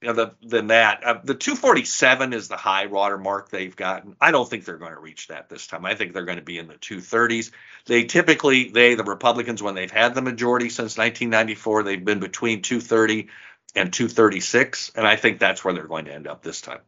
you 0.01 0.09
know, 0.09 0.14
the, 0.14 0.35
than 0.43 0.69
that. 0.69 1.05
Uh, 1.05 1.21
the 1.23 1.35
247 1.35 2.33
is 2.33 2.49
the 2.49 2.57
high 2.57 2.87
water 2.87 3.19
mark 3.19 3.51
they've 3.51 3.75
gotten. 3.75 4.16
I 4.21 4.31
don't 4.31 4.49
think 4.49 4.64
they're 4.64 4.79
going 4.79 4.95
to 4.95 5.01
reach 5.01 5.29
that 5.29 5.49
this 5.49 5.66
time. 5.66 5.85
I 5.85 5.95
think 5.95 6.12
they're 6.12 6.25
going 6.25 6.38
to 6.38 6.45
be 6.45 6.59
in 6.59 6.69
the 6.69 6.75
230s. 6.75 7.51
They 7.87 8.05
typically, 8.05 8.71
they, 8.71 8.95
the 8.95 9.05
Republicans, 9.05 9.62
when 9.62 9.75
they've 9.75 9.90
had 9.90 10.14
the 10.14 10.23
majority 10.23 10.71
since 10.71 10.97
1994, 10.97 11.83
they've 11.83 12.05
been 12.05 12.21
between 12.21 12.62
230 12.62 13.29
and 13.75 13.93
236. 13.93 14.93
And 14.95 15.07
I 15.07 15.16
think 15.16 15.38
that's 15.38 15.64
where 15.64 15.75
they're 15.75 15.87
going 15.87 16.07
to 16.07 16.14
end 16.14 16.27
up 16.27 16.43
this 16.43 16.62
time. 16.62 16.81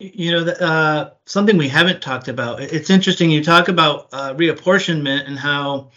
You 0.00 0.30
know, 0.30 0.52
uh, 0.52 1.10
something 1.24 1.56
we 1.56 1.68
haven't 1.68 2.02
talked 2.02 2.28
about. 2.28 2.60
It's 2.60 2.88
interesting. 2.88 3.30
You 3.30 3.42
talk 3.42 3.66
about 3.66 4.08
uh, 4.12 4.34
reapportionment 4.34 5.26
and 5.26 5.36
how 5.36 5.90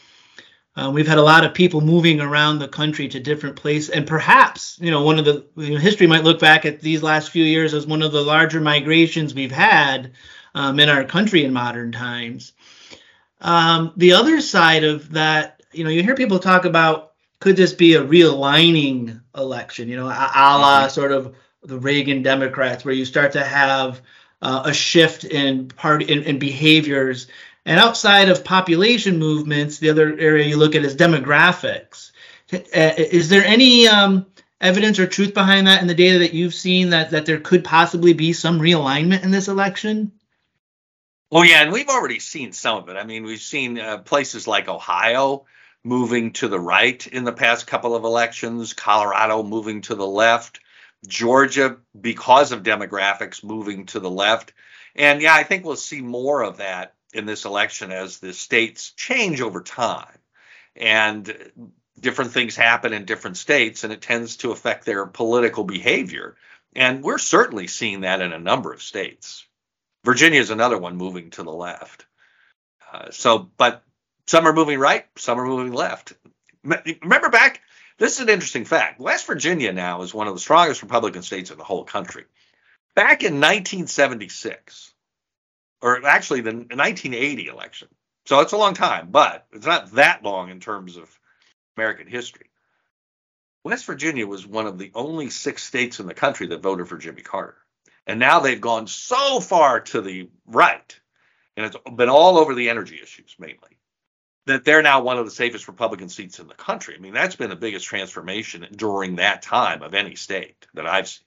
uh, 0.76 0.90
we've 0.92 1.08
had 1.08 1.20
a 1.20 1.24
lot 1.24 1.44
of 1.44 1.54
people 1.54 1.82
moving 1.82 2.20
around 2.20 2.58
the 2.58 2.68
country 2.68 3.08
to 3.10 3.20
different 3.20 3.58
places, 3.58 3.90
and 3.92 4.08
perhaps 4.08 4.78
you 4.82 4.90
know 4.90 5.04
one 5.04 5.20
of 5.20 5.26
the 5.26 5.46
you 5.56 5.76
know, 5.76 5.80
history 5.80 6.08
might 6.08 6.24
look 6.24 6.40
back 6.40 6.66
at 6.66 6.82
these 6.82 7.04
last 7.04 7.30
few 7.30 7.44
years 7.44 7.76
as 7.76 7.86
one 7.86 8.02
of 8.02 8.12
the 8.12 8.22
larger 8.22 8.60
migrations 8.60 9.36
we've 9.36 9.52
had 9.52 10.14
um, 10.56 10.80
in 10.80 10.90
our 10.90 11.04
country 11.04 11.44
in 11.44 11.54
modern 11.54 11.92
times. 11.92 12.54
Um, 13.40 13.94
the 13.98 14.14
other 14.14 14.42
side 14.42 14.84
of 14.84 15.12
that, 15.12 15.62
you 15.74 15.84
know, 15.84 15.90
you 15.90 16.02
hear 16.02 16.16
people 16.16 16.40
talk 16.40 16.66
about 16.66 17.12
could 17.40 17.56
this 17.56 17.74
be 17.74 17.96
a 17.96 18.04
realigning 18.04 19.22
election? 19.36 19.90
You 19.90 19.98
know, 19.98 20.08
a, 20.08 20.32
a 20.36 20.58
la 20.58 20.80
mm-hmm. 20.82 20.90
sort 20.90 21.12
of 21.12 21.36
the 21.64 21.78
Reagan 21.78 22.24
Democrats, 22.24 22.84
where 22.84 22.94
you 22.94 23.06
start 23.06 23.34
to 23.34 23.44
have 23.44 24.02
uh, 24.42 24.64
a 24.66 24.74
shift 24.74 25.24
in 25.24 25.68
party 25.68 26.06
in, 26.06 26.24
in 26.24 26.40
behaviors. 26.40 27.28
And 27.66 27.80
outside 27.80 28.30
of 28.30 28.44
population 28.44 29.20
movements, 29.20 29.78
the 29.78 29.92
other 29.92 30.18
area 30.18 30.48
you 30.48 30.58
look 30.58 30.76
at 30.76 30.84
is 30.84 30.96
demographics. 30.96 32.12
Uh, 32.52 32.58
is 32.74 33.30
there 33.30 33.46
any 33.46 33.88
um, 33.88 34.26
evidence 34.60 35.00
or 35.00 35.08
truth 35.08 35.34
behind 35.34 35.68
that 35.68 35.82
in 35.82 35.88
the 35.88 35.96
data 35.96 36.20
that 36.20 36.34
you've 36.34 36.54
seen 36.54 36.90
that 36.90 37.12
that 37.12 37.26
there 37.26 37.40
could 37.40 37.64
possibly 37.64 38.14
be 38.14 38.34
some 38.34 38.60
realignment 38.60 39.24
in 39.24 39.32
this 39.32 39.48
election? 39.48 40.12
Well, 41.30 41.46
yeah, 41.46 41.62
and 41.62 41.72
we've 41.72 41.88
already 41.88 42.20
seen 42.20 42.52
some 42.52 42.78
of 42.78 42.90
it. 42.90 42.98
I 42.98 43.06
mean, 43.06 43.24
we've 43.24 43.40
seen 43.40 43.80
uh, 43.80 44.00
places 44.00 44.48
like 44.48 44.68
Ohio 44.68 45.46
moving 45.84 46.34
to 46.34 46.48
the 46.48 46.60
right 46.60 47.06
in 47.08 47.24
the 47.24 47.32
past 47.32 47.68
couple 47.68 47.96
of 47.96 48.04
elections, 48.04 48.74
Colorado 48.74 49.42
moving 49.42 49.82
to 49.82 49.96
the 49.96 50.06
left, 50.06 50.60
Georgia, 51.08 51.78
because 52.00 52.52
of 52.52 52.64
demographics, 52.64 53.44
moving 53.44 53.86
to 53.88 54.00
the 54.00 54.10
left. 54.10 54.54
And 54.96 55.22
yeah, 55.22 55.34
I 55.34 55.44
think 55.44 55.66
we'll 55.66 55.76
see 55.76 56.02
more 56.02 56.44
of 56.44 56.58
that 56.58 56.94
in 57.14 57.26
this 57.26 57.46
election 57.46 57.92
as 57.92 58.20
the 58.20 58.34
states 58.34 58.92
change 58.92 59.42
over 59.42 59.62
time. 59.62 60.18
And 60.76 61.52
different 62.00 62.32
things 62.32 62.56
happen 62.56 62.94
in 62.94 63.06
different 63.06 63.38
states, 63.38 63.84
and 63.84 63.92
it 63.92 64.02
tends 64.02 64.38
to 64.38 64.52
affect 64.52 64.86
their 64.86 65.06
political 65.06 65.64
behavior. 65.64 66.36
And 66.76 67.04
we're 67.04 67.18
certainly 67.18 67.68
seeing 67.68 68.02
that 68.02 68.22
in 68.22 68.32
a 68.32 68.40
number 68.40 68.72
of 68.74 68.82
states. 68.82 69.46
Virginia 70.04 70.40
is 70.40 70.50
another 70.50 70.78
one 70.78 70.98
moving 70.98 71.30
to 71.32 71.44
the 71.44 71.52
left. 71.52 72.06
Uh, 72.92 73.12
so, 73.12 73.50
but 73.58 73.84
some 74.28 74.48
are 74.48 74.54
moving 74.54 74.80
right, 74.80 75.06
some 75.18 75.40
are 75.40 75.46
moving 75.46 75.74
left. 75.74 76.14
Remember 76.64 77.30
back, 77.30 77.62
this 78.02 78.16
is 78.16 78.22
an 78.22 78.30
interesting 78.30 78.66
fact. 78.66 79.00
West 79.00 79.28
Virginia 79.28 79.72
now 79.72 80.02
is 80.02 80.12
one 80.12 80.28
of 80.28 80.34
the 80.34 80.40
strongest 80.40 80.82
Republican 80.82 81.22
states 81.22 81.52
in 81.52 81.60
the 81.60 81.64
whole 81.64 81.84
country. 81.84 82.26
Back 82.96 83.22
in 83.22 83.36
1976, 83.36 84.92
or 85.84 86.04
actually 86.08 86.42
the 86.42 86.52
1980 86.52 87.46
election, 87.46 87.90
so 88.26 88.40
it's 88.40 88.54
a 88.54 88.58
long 88.58 88.74
time, 88.74 89.10
but 89.12 89.46
it's 89.54 89.68
not 89.68 89.92
that 89.92 90.24
long 90.24 90.50
in 90.50 90.60
terms 90.60 90.98
of 90.98 91.16
American 91.78 92.08
history. 92.08 92.50
West 93.64 93.86
Virginia 93.86 94.26
was 94.26 94.48
one 94.48 94.66
of 94.66 94.80
the 94.80 94.92
only 94.96 95.30
six 95.30 95.64
states 95.64 96.00
in 96.00 96.08
the 96.08 96.16
country 96.16 96.48
that 96.48 96.64
voted 96.64 96.88
for 96.88 96.98
Jimmy 96.98 97.22
Carter. 97.22 97.58
And 98.08 98.20
now 98.20 98.40
they've 98.40 98.60
gone 98.60 98.88
so 98.88 99.40
far 99.40 99.80
to 99.80 100.02
the 100.02 100.28
right, 100.48 101.00
and 101.56 101.68
it's 101.68 101.78
been 101.96 102.10
all 102.10 102.40
over 102.40 102.56
the 102.56 102.72
energy 102.72 103.00
issues 103.00 103.36
mainly, 103.38 103.78
that 104.46 104.66
they're 104.66 104.82
now 104.82 105.02
one 105.02 105.18
of 105.18 105.26
the 105.26 105.32
safest 105.32 105.68
Republican 105.68 106.10
seats 106.10 106.40
in 106.40 106.48
the 106.48 106.54
country. 106.54 106.96
I 106.96 107.00
mean, 107.00 107.14
that's 107.14 107.36
been 107.36 107.50
the 107.50 107.56
biggest 107.56 107.86
transformation 107.86 108.68
during 108.76 109.18
that 109.18 109.42
time 109.42 109.84
of 109.84 109.94
any 109.94 110.16
state 110.16 110.68
that 110.74 110.88
I've 110.88 111.08
seen. 111.08 111.26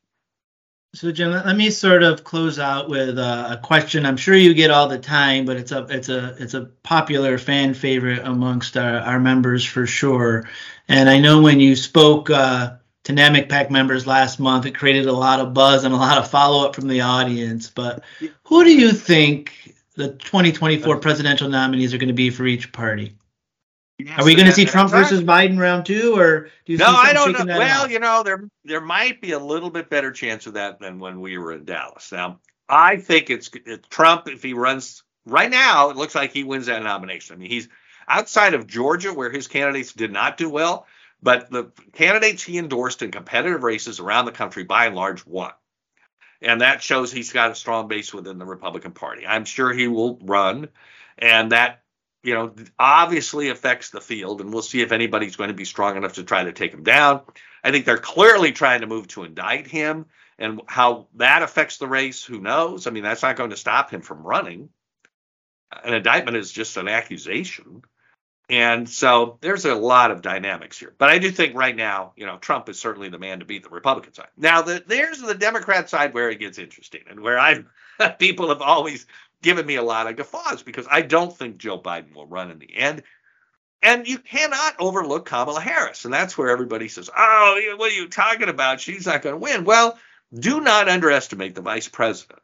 So, 0.94 1.10
Jim, 1.10 1.32
let 1.32 1.56
me 1.56 1.70
sort 1.70 2.04
of 2.04 2.22
close 2.22 2.60
out 2.60 2.88
with 2.88 3.18
a, 3.18 3.58
question 3.64 4.06
I'm 4.06 4.16
sure 4.16 4.36
you 4.36 4.54
get 4.54 4.70
all 4.70 4.86
the 4.86 4.98
time, 4.98 5.44
but 5.44 5.56
it's 5.56 5.72
a 5.72 5.86
it's 5.90 6.08
a 6.08 6.36
it's 6.38 6.54
a 6.54 6.66
popular 6.84 7.36
fan 7.36 7.74
favorite 7.74 8.24
amongst 8.24 8.76
our, 8.76 9.00
our 9.00 9.18
members 9.18 9.64
for 9.64 9.86
sure. 9.86 10.48
And 10.86 11.10
I 11.10 11.18
know 11.18 11.42
when 11.42 11.58
you 11.58 11.74
spoke 11.74 12.30
uh, 12.30 12.74
to 13.04 13.12
NAMIC 13.12 13.48
PAC 13.48 13.72
members 13.72 14.06
last 14.06 14.38
month, 14.38 14.66
it 14.66 14.76
created 14.76 15.06
a 15.06 15.12
lot 15.12 15.40
of 15.40 15.52
buzz 15.52 15.82
and 15.82 15.92
a 15.92 15.96
lot 15.96 16.18
of 16.18 16.30
follow 16.30 16.64
up 16.64 16.76
from 16.76 16.86
the 16.86 17.00
audience. 17.00 17.68
But 17.70 18.04
who 18.44 18.62
do 18.62 18.70
you 18.70 18.92
think 18.92 19.63
the 19.96 20.08
2024 20.08 20.98
presidential 20.98 21.48
nominees 21.48 21.94
are 21.94 21.98
going 21.98 22.08
to 22.08 22.14
be 22.14 22.30
for 22.30 22.46
each 22.46 22.72
party? 22.72 23.16
Are 24.16 24.24
we 24.24 24.34
going 24.34 24.46
to 24.46 24.52
see 24.52 24.64
Trump 24.64 24.90
versus 24.90 25.22
Biden 25.22 25.56
round 25.58 25.86
two, 25.86 26.18
or 26.18 26.50
do 26.66 26.72
you? 26.72 26.78
No, 26.78 26.86
I 26.88 27.12
don't 27.12 27.32
know. 27.32 27.58
Well, 27.58 27.84
out? 27.84 27.90
you 27.90 28.00
know, 28.00 28.24
there 28.24 28.48
there 28.64 28.80
might 28.80 29.20
be 29.20 29.32
a 29.32 29.38
little 29.38 29.70
bit 29.70 29.88
better 29.88 30.10
chance 30.10 30.48
of 30.48 30.54
that 30.54 30.80
than 30.80 30.98
when 30.98 31.20
we 31.20 31.38
were 31.38 31.52
in 31.52 31.64
Dallas. 31.64 32.10
Now, 32.10 32.40
I 32.68 32.96
think 32.96 33.30
it's, 33.30 33.50
it's 33.66 33.86
Trump 33.88 34.26
if 34.28 34.42
he 34.42 34.52
runs 34.52 35.04
right 35.26 35.50
now. 35.50 35.90
It 35.90 35.96
looks 35.96 36.14
like 36.14 36.32
he 36.32 36.42
wins 36.42 36.66
that 36.66 36.82
nomination. 36.82 37.36
I 37.36 37.38
mean, 37.38 37.50
he's 37.50 37.68
outside 38.08 38.54
of 38.54 38.66
Georgia, 38.66 39.12
where 39.12 39.30
his 39.30 39.46
candidates 39.46 39.92
did 39.92 40.12
not 40.12 40.38
do 40.38 40.50
well, 40.50 40.86
but 41.22 41.50
the 41.50 41.70
candidates 41.92 42.42
he 42.42 42.58
endorsed 42.58 43.02
in 43.02 43.12
competitive 43.12 43.62
races 43.62 44.00
around 44.00 44.24
the 44.24 44.32
country, 44.32 44.64
by 44.64 44.86
and 44.86 44.96
large, 44.96 45.24
won. 45.24 45.52
And 46.44 46.60
that 46.60 46.82
shows 46.82 47.10
he's 47.10 47.32
got 47.32 47.50
a 47.50 47.54
strong 47.54 47.88
base 47.88 48.12
within 48.12 48.38
the 48.38 48.44
Republican 48.44 48.92
Party. 48.92 49.26
I'm 49.26 49.44
sure 49.44 49.72
he 49.72 49.88
will 49.88 50.18
run, 50.22 50.68
and 51.18 51.52
that 51.52 51.84
you 52.24 52.32
know, 52.32 52.54
obviously 52.78 53.50
affects 53.50 53.90
the 53.90 54.00
field, 54.00 54.40
and 54.40 54.50
we'll 54.50 54.62
see 54.62 54.80
if 54.80 54.92
anybody's 54.92 55.36
going 55.36 55.48
to 55.48 55.54
be 55.54 55.66
strong 55.66 55.96
enough 55.96 56.14
to 56.14 56.24
try 56.24 56.42
to 56.42 56.52
take 56.52 56.72
him 56.72 56.82
down. 56.82 57.20
I 57.62 57.70
think 57.70 57.84
they're 57.84 57.98
clearly 57.98 58.50
trying 58.52 58.80
to 58.80 58.86
move 58.86 59.06
to 59.08 59.24
indict 59.24 59.66
him, 59.66 60.06
and 60.38 60.62
how 60.66 61.08
that 61.16 61.42
affects 61.42 61.76
the 61.76 61.86
race, 61.86 62.24
who 62.24 62.40
knows? 62.40 62.86
I 62.86 62.90
mean, 62.90 63.02
that's 63.02 63.22
not 63.22 63.36
going 63.36 63.50
to 63.50 63.58
stop 63.58 63.90
him 63.90 64.00
from 64.00 64.26
running. 64.26 64.70
An 65.84 65.92
indictment 65.92 66.38
is 66.38 66.50
just 66.50 66.78
an 66.78 66.88
accusation. 66.88 67.82
And 68.50 68.88
so 68.88 69.38
there's 69.40 69.64
a 69.64 69.74
lot 69.74 70.10
of 70.10 70.20
dynamics 70.20 70.78
here. 70.78 70.94
But 70.98 71.08
I 71.08 71.18
do 71.18 71.30
think 71.30 71.56
right 71.56 71.74
now, 71.74 72.12
you 72.16 72.26
know, 72.26 72.36
Trump 72.36 72.68
is 72.68 72.78
certainly 72.78 73.08
the 73.08 73.18
man 73.18 73.38
to 73.38 73.46
beat 73.46 73.62
the 73.62 73.70
Republican 73.70 74.12
side. 74.12 74.28
Now, 74.36 74.60
the, 74.60 74.82
there's 74.86 75.20
the 75.20 75.34
Democrat 75.34 75.88
side 75.88 76.12
where 76.12 76.28
it 76.28 76.40
gets 76.40 76.58
interesting 76.58 77.02
and 77.08 77.20
where 77.20 77.38
I've 77.38 77.64
people 78.18 78.50
have 78.50 78.60
always 78.60 79.06
given 79.42 79.64
me 79.64 79.76
a 79.76 79.82
lot 79.82 80.08
of 80.08 80.16
guffaws 80.16 80.62
because 80.62 80.86
I 80.90 81.02
don't 81.02 81.34
think 81.34 81.58
Joe 81.58 81.78
Biden 81.78 82.14
will 82.14 82.26
run 82.26 82.50
in 82.50 82.58
the 82.58 82.74
end. 82.74 83.02
And 83.82 84.08
you 84.08 84.18
cannot 84.18 84.76
overlook 84.78 85.26
Kamala 85.26 85.60
Harris. 85.60 86.04
And 86.04 86.12
that's 86.12 86.36
where 86.36 86.48
everybody 86.48 86.88
says, 86.88 87.10
oh, 87.14 87.74
what 87.76 87.92
are 87.92 87.94
you 87.94 88.08
talking 88.08 88.48
about? 88.48 88.80
She's 88.80 89.06
not 89.06 89.22
going 89.22 89.34
to 89.34 89.38
win. 89.38 89.64
Well, 89.64 89.98
do 90.32 90.60
not 90.60 90.88
underestimate 90.88 91.54
the 91.54 91.60
vice 91.60 91.88
president 91.88 92.40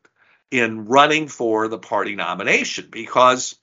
in 0.50 0.86
running 0.86 1.28
for 1.28 1.68
the 1.68 1.78
party 1.78 2.14
nomination 2.14 2.88
because, 2.90 3.56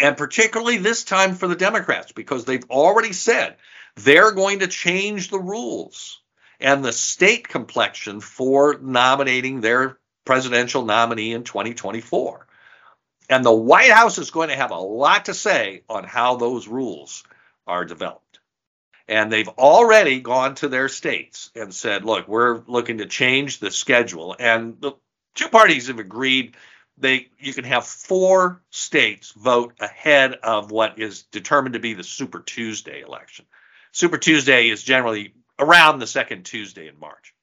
and 0.00 0.16
particularly 0.16 0.78
this 0.78 1.04
time 1.04 1.34
for 1.34 1.46
the 1.46 1.56
Democrats, 1.56 2.12
because 2.12 2.44
they've 2.44 2.68
already 2.70 3.12
said 3.12 3.56
they're 3.96 4.32
going 4.32 4.60
to 4.60 4.66
change 4.66 5.28
the 5.28 5.38
rules 5.38 6.20
and 6.58 6.84
the 6.84 6.92
state 6.92 7.48
complexion 7.48 8.20
for 8.20 8.78
nominating 8.80 9.60
their 9.60 9.98
presidential 10.24 10.84
nominee 10.84 11.32
in 11.32 11.44
2024. 11.44 12.46
And 13.28 13.44
the 13.44 13.52
White 13.52 13.90
House 13.90 14.18
is 14.18 14.30
going 14.30 14.48
to 14.48 14.56
have 14.56 14.70
a 14.70 14.76
lot 14.76 15.26
to 15.26 15.34
say 15.34 15.82
on 15.88 16.04
how 16.04 16.36
those 16.36 16.66
rules 16.66 17.22
are 17.66 17.84
developed. 17.84 18.40
And 19.06 19.30
they've 19.30 19.48
already 19.48 20.20
gone 20.20 20.54
to 20.56 20.68
their 20.68 20.88
states 20.88 21.50
and 21.54 21.74
said, 21.74 22.04
look, 22.04 22.28
we're 22.28 22.62
looking 22.66 22.98
to 22.98 23.06
change 23.06 23.58
the 23.58 23.70
schedule. 23.70 24.36
And 24.38 24.80
the 24.80 24.92
two 25.34 25.48
parties 25.48 25.88
have 25.88 25.98
agreed 25.98 26.56
they 27.00 27.28
you 27.38 27.52
can 27.52 27.64
have 27.64 27.86
four 27.86 28.62
states 28.70 29.32
vote 29.32 29.74
ahead 29.80 30.34
of 30.42 30.70
what 30.70 30.98
is 30.98 31.22
determined 31.24 31.72
to 31.74 31.80
be 31.80 31.94
the 31.94 32.04
Super 32.04 32.40
Tuesday 32.40 33.00
election. 33.00 33.46
Super 33.92 34.18
Tuesday 34.18 34.68
is 34.68 34.82
generally 34.82 35.34
around 35.58 35.98
the 35.98 36.06
second 36.06 36.44
Tuesday 36.44 36.88
in 36.88 36.98
March. 36.98 37.34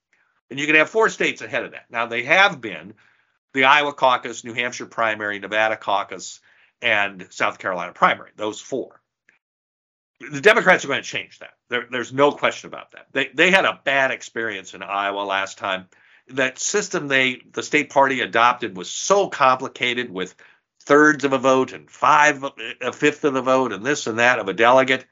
And 0.49 0.59
you 0.59 0.65
can 0.65 0.75
have 0.75 0.89
four 0.89 1.09
states 1.09 1.41
ahead 1.41 1.63
of 1.63 1.71
that. 1.71 1.85
Now, 1.89 2.05
they 2.05 2.23
have 2.23 2.61
been 2.61 2.93
the 3.53 3.65
Iowa 3.65 3.93
caucus, 3.93 4.43
New 4.43 4.53
Hampshire 4.53 4.85
primary, 4.85 5.39
Nevada 5.39 5.75
caucus, 5.75 6.39
and 6.81 7.27
South 7.29 7.59
Carolina 7.59 7.91
primary, 7.91 8.31
those 8.35 8.61
four. 8.61 9.01
The 10.19 10.41
Democrats 10.41 10.83
are 10.83 10.87
going 10.87 11.01
to 11.01 11.07
change 11.07 11.39
that. 11.39 11.53
There, 11.69 11.85
there's 11.91 12.13
no 12.13 12.31
question 12.31 12.69
about 12.69 12.91
that. 12.93 13.07
They, 13.11 13.29
they 13.33 13.51
had 13.51 13.65
a 13.65 13.79
bad 13.83 14.11
experience 14.11 14.73
in 14.73 14.81
Iowa 14.81 15.21
last 15.21 15.57
time. 15.57 15.87
That 16.29 16.59
system 16.59 17.07
they 17.07 17.41
the 17.51 17.63
state 17.63 17.89
party 17.89 18.21
adopted 18.21 18.75
was 18.75 18.89
so 18.89 19.29
complicated 19.29 20.09
with 20.11 20.35
thirds 20.81 21.23
of 21.23 21.33
a 21.33 21.37
vote 21.37 21.73
and 21.73 21.89
five 21.89 22.43
a 22.81 22.91
fifth 22.91 23.23
of 23.23 23.33
the 23.33 23.41
vote 23.41 23.73
and 23.73 23.85
this 23.85 24.07
and 24.07 24.19
that 24.19 24.39
of 24.39 24.47
a 24.47 24.53
delegate. 24.53 25.05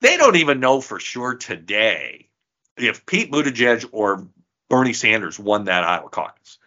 They 0.00 0.16
don't 0.16 0.36
even 0.36 0.60
know 0.60 0.80
for 0.80 1.00
sure 1.00 1.34
today 1.34 2.28
if 2.76 3.06
Pete 3.06 3.32
Buttigieg 3.32 3.88
or 3.92 4.28
Bernie 4.68 4.92
Sanders 4.92 5.38
won 5.38 5.64
that 5.64 5.84
Iowa 5.84 6.10
caucus. 6.10 6.58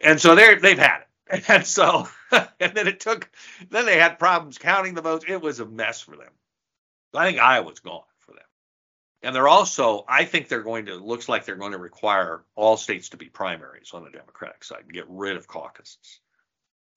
And 0.00 0.20
so 0.20 0.34
they 0.34 0.56
they've 0.56 0.78
had 0.78 1.00
it. 1.00 1.08
And 1.48 1.66
so 1.66 2.08
and 2.60 2.74
then 2.74 2.86
it 2.86 3.00
took 3.00 3.30
then 3.70 3.86
they 3.86 3.98
had 3.98 4.18
problems 4.18 4.58
counting 4.58 4.94
the 4.94 5.02
votes. 5.02 5.24
It 5.26 5.40
was 5.40 5.60
a 5.60 5.66
mess 5.66 6.00
for 6.00 6.16
them. 6.16 6.32
I 7.14 7.26
think 7.26 7.40
Iowa's 7.40 7.80
gone. 7.80 8.02
And 9.24 9.34
they're 9.34 9.48
also, 9.48 10.04
I 10.06 10.26
think 10.26 10.48
they're 10.48 10.60
going 10.60 10.86
to 10.86 10.96
looks 10.96 11.30
like 11.30 11.46
they're 11.46 11.56
going 11.56 11.72
to 11.72 11.78
require 11.78 12.44
all 12.54 12.76
states 12.76 13.08
to 13.08 13.16
be 13.16 13.30
primaries 13.30 13.92
on 13.94 14.04
the 14.04 14.10
Democratic 14.10 14.62
side 14.62 14.82
and 14.82 14.92
get 14.92 15.06
rid 15.08 15.36
of 15.36 15.46
caucuses. 15.46 16.20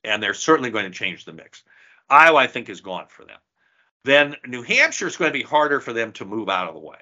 And 0.03 0.21
they're 0.21 0.33
certainly 0.33 0.69
going 0.69 0.85
to 0.85 0.97
change 0.97 1.23
the 1.23 1.31
mix. 1.31 1.63
Iowa, 2.09 2.37
I 2.37 2.47
think, 2.47 2.67
is 2.67 2.81
gone 2.81 3.05
for 3.07 3.23
them. 3.23 3.39
Then 4.03 4.35
New 4.45 4.61
Hampshire 4.61 5.07
is 5.07 5.15
going 5.15 5.29
to 5.31 5.37
be 5.37 5.43
harder 5.43 5.79
for 5.79 5.93
them 5.93 6.11
to 6.13 6.25
move 6.25 6.49
out 6.49 6.67
of 6.67 6.73
the 6.73 6.81
way 6.81 6.97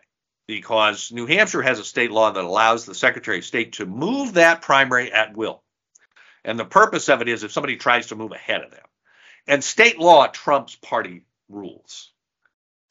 because 0.48 1.12
New 1.12 1.26
Hampshire 1.26 1.64
has 1.64 1.80
a 1.80 1.84
state 1.84 2.12
law 2.12 2.32
that 2.32 2.44
allows 2.44 2.86
the 2.86 2.94
Secretary 2.94 3.40
of 3.40 3.46
State 3.46 3.74
to 3.74 3.88
move 3.88 4.36
that 4.36 4.62
primary 4.62 5.12
at 5.12 5.36
will. 5.36 5.64
And 6.44 6.60
the 6.60 6.66
purpose 6.66 7.10
of 7.10 7.22
it 7.22 7.28
is 7.28 7.44
if 7.44 7.52
somebody 7.52 7.78
tries 7.78 8.08
to 8.08 8.16
move 8.16 8.32
ahead 8.32 8.62
of 8.62 8.70
them. 8.70 8.86
And 9.48 9.64
state 9.64 9.98
law 9.98 10.28
trumps 10.28 10.76
party 10.76 11.24
rules. 11.50 12.12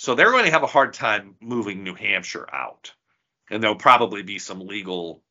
So 0.04 0.14
they're 0.14 0.32
going 0.32 0.44
to 0.44 0.50
have 0.50 0.62
a 0.62 0.66
hard 0.66 0.92
time 0.92 1.34
moving 1.40 1.82
New 1.82 1.94
Hampshire 1.94 2.46
out. 2.52 2.92
And 3.50 3.62
there'll 3.62 3.74
probably 3.74 4.22
be 4.22 4.38
some 4.38 4.60
legal 4.60 5.22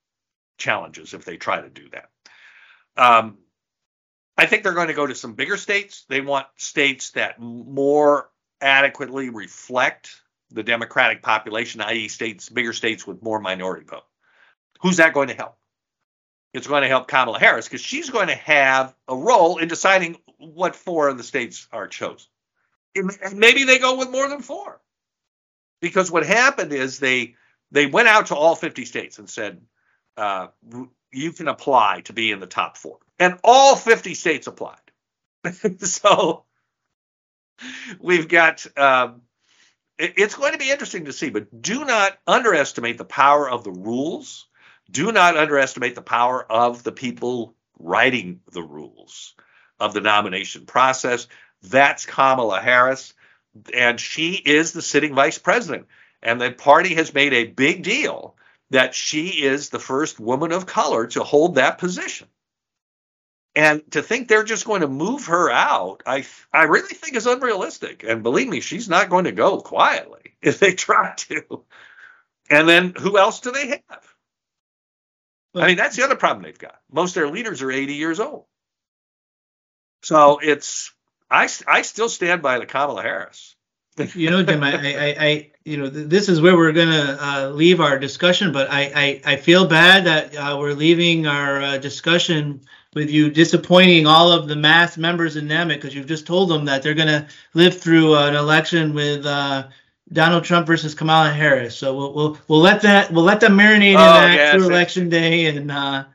challenges 0.57 1.13
if 1.13 1.25
they 1.25 1.37
try 1.37 1.61
to 1.61 1.69
do 1.69 1.89
that. 1.91 2.09
Um, 2.97 3.37
I 4.35 4.47
think 4.47 4.63
they're 4.63 4.73
going 4.73 4.87
to 4.87 4.95
go 4.95 5.05
to 5.05 5.13
some 5.13 5.35
bigger 5.35 5.57
states. 5.57 6.05
They 6.09 6.21
want 6.21 6.47
states 6.55 7.11
that 7.11 7.39
more 7.39 8.31
adequately 8.61 9.29
reflect 9.29 10.09
the 10.49 10.63
Democratic 10.63 11.21
population, 11.21 11.81
i.e., 11.81 12.07
states, 12.07 12.49
bigger 12.49 12.73
states 12.73 13.05
with 13.05 13.21
more 13.21 13.39
minority 13.39 13.85
vote. 13.85 14.07
Who's 14.81 14.97
that 14.97 15.13
going 15.13 15.27
to 15.27 15.35
help? 15.35 15.55
It's 16.51 16.65
going 16.65 16.81
to 16.81 16.87
help 16.87 17.07
Kamala 17.07 17.37
Harris 17.37 17.67
because 17.67 17.81
she's 17.81 18.09
going 18.09 18.29
to 18.29 18.35
have 18.35 18.95
a 19.07 19.15
role 19.15 19.59
in 19.59 19.67
deciding 19.67 20.17
what 20.39 20.75
four 20.75 21.09
of 21.09 21.19
the 21.19 21.23
states 21.23 21.67
are 21.71 21.87
chosen. 21.87 22.27
And 22.95 23.37
maybe 23.37 23.63
they 23.63 23.79
go 23.79 23.97
with 23.97 24.09
more 24.09 24.27
than 24.29 24.41
four. 24.41 24.79
Because 25.81 26.11
what 26.11 26.25
happened 26.25 26.71
is 26.71 26.99
they 26.99 27.35
they 27.71 27.87
went 27.87 28.07
out 28.07 28.27
to 28.27 28.35
all 28.35 28.55
50 28.55 28.85
states 28.85 29.17
and 29.17 29.29
said, 29.29 29.59
uh, 30.15 30.47
you 31.11 31.31
can 31.31 31.47
apply 31.47 32.01
to 32.01 32.13
be 32.13 32.31
in 32.31 32.39
the 32.39 32.47
top 32.47 32.77
four. 32.77 32.99
And 33.19 33.39
all 33.43 33.75
50 33.75 34.13
states 34.13 34.47
applied. 34.47 34.77
so 35.79 36.45
we've 37.99 38.27
got, 38.27 38.65
um, 38.77 39.21
it, 39.97 40.13
it's 40.17 40.35
going 40.35 40.53
to 40.53 40.59
be 40.59 40.71
interesting 40.71 41.05
to 41.05 41.13
see, 41.13 41.29
but 41.29 41.61
do 41.61 41.83
not 41.83 42.17
underestimate 42.27 42.97
the 42.97 43.05
power 43.05 43.49
of 43.49 43.63
the 43.63 43.71
rules. 43.71 44.47
Do 44.91 45.11
not 45.11 45.37
underestimate 45.37 45.95
the 45.95 46.01
power 46.01 46.43
of 46.51 46.83
the 46.83 46.91
people 46.91 47.55
writing 47.79 48.41
the 48.51 48.63
rules 48.63 49.33
of 49.79 49.93
the 49.93 50.01
nomination 50.01 50.65
process. 50.65 51.27
That's 51.63 52.05
Kamala 52.05 52.59
Harris, 52.61 53.13
and 53.73 53.99
she 53.99 54.33
is 54.33 54.73
the 54.73 54.81
sitting 54.81 55.15
vice 55.15 55.37
president. 55.37 55.87
And 56.21 56.39
the 56.39 56.51
party 56.51 56.95
has 56.95 57.13
made 57.13 57.33
a 57.33 57.45
big 57.45 57.83
deal 57.83 58.35
that 58.69 58.95
she 58.95 59.43
is 59.43 59.69
the 59.69 59.79
first 59.79 60.19
woman 60.19 60.51
of 60.51 60.65
color 60.65 61.07
to 61.07 61.23
hold 61.23 61.55
that 61.55 61.77
position. 61.77 62.27
And 63.55 63.89
to 63.91 64.01
think 64.01 64.27
they're 64.27 64.43
just 64.43 64.65
going 64.65 64.81
to 64.81 64.87
move 64.87 65.27
her 65.27 65.51
out, 65.51 66.01
I 66.07 66.25
I 66.51 66.63
really 66.63 66.95
think 66.95 67.15
is 67.15 67.27
unrealistic. 67.27 68.03
And 68.03 68.23
believe 68.23 68.47
me, 68.47 68.61
she's 68.61 68.89
not 68.89 69.09
going 69.09 69.25
to 69.25 69.31
go 69.31 69.59
quietly 69.59 70.33
if 70.41 70.59
they 70.59 70.73
try 70.73 71.13
to. 71.15 71.63
And 72.49 72.67
then 72.67 72.93
who 72.97 73.17
else 73.17 73.41
do 73.41 73.51
they 73.51 73.67
have? 73.67 74.15
I 75.55 75.67
mean, 75.67 75.77
that's 75.77 75.95
the 75.95 76.03
other 76.03 76.15
problem 76.15 76.43
they've 76.43 76.57
got. 76.57 76.79
Most 76.91 77.11
of 77.11 77.21
their 77.21 77.31
leaders 77.31 77.61
are 77.61 77.71
80 77.71 77.93
years 77.93 78.19
old. 78.19 78.45
So 80.01 80.39
it's 80.41 80.91
I 81.33 81.49
I 81.67 81.81
still 81.81 82.09
stand 82.09 82.41
by 82.41 82.59
the 82.59 82.65
Kamala 82.65 83.01
Harris 83.01 83.55
you 84.15 84.29
know, 84.29 84.41
Jim, 84.41 84.63
I, 84.63 84.73
I, 84.73 85.15
I, 85.19 85.51
you 85.65 85.77
know, 85.77 85.87
this 85.87 86.27
is 86.27 86.41
where 86.41 86.57
we're 86.57 86.71
gonna 86.71 87.17
uh, 87.19 87.49
leave 87.49 87.79
our 87.79 87.99
discussion, 87.99 88.51
but 88.51 88.71
I, 88.71 88.91
I, 88.95 89.33
I 89.33 89.35
feel 89.35 89.67
bad 89.67 90.05
that 90.05 90.35
uh, 90.35 90.57
we're 90.59 90.73
leaving 90.73 91.27
our 91.27 91.61
uh, 91.61 91.77
discussion 91.77 92.61
with 92.95 93.09
you 93.11 93.29
disappointing 93.29 94.07
all 94.07 94.31
of 94.31 94.47
the 94.47 94.55
mass 94.55 94.97
members 94.97 95.35
in 95.35 95.47
NAMIC 95.47 95.75
because 95.75 95.93
you've 95.93 96.07
just 96.07 96.25
told 96.25 96.49
them 96.49 96.65
that 96.65 96.81
they're 96.81 96.95
gonna 96.95 97.27
live 97.53 97.79
through 97.79 98.15
an 98.15 98.35
election 98.35 98.95
with 98.95 99.25
uh, 99.27 99.67
Donald 100.11 100.43
Trump 100.43 100.65
versus 100.65 100.95
Kamala 100.95 101.29
Harris. 101.29 101.77
So 101.77 101.95
we'll, 101.95 102.13
we'll, 102.13 102.37
we'll 102.47 102.61
let 102.61 102.81
that, 102.81 103.11
we'll 103.11 103.23
let 103.23 103.39
them 103.39 103.57
marinate 103.57 103.91
in 103.91 103.97
oh, 103.97 103.99
that 103.99 104.35
yes, 104.35 104.55
through 104.55 104.69
election 104.69 105.09
day 105.09 105.45
and. 105.45 105.71
Uh, 105.71 106.05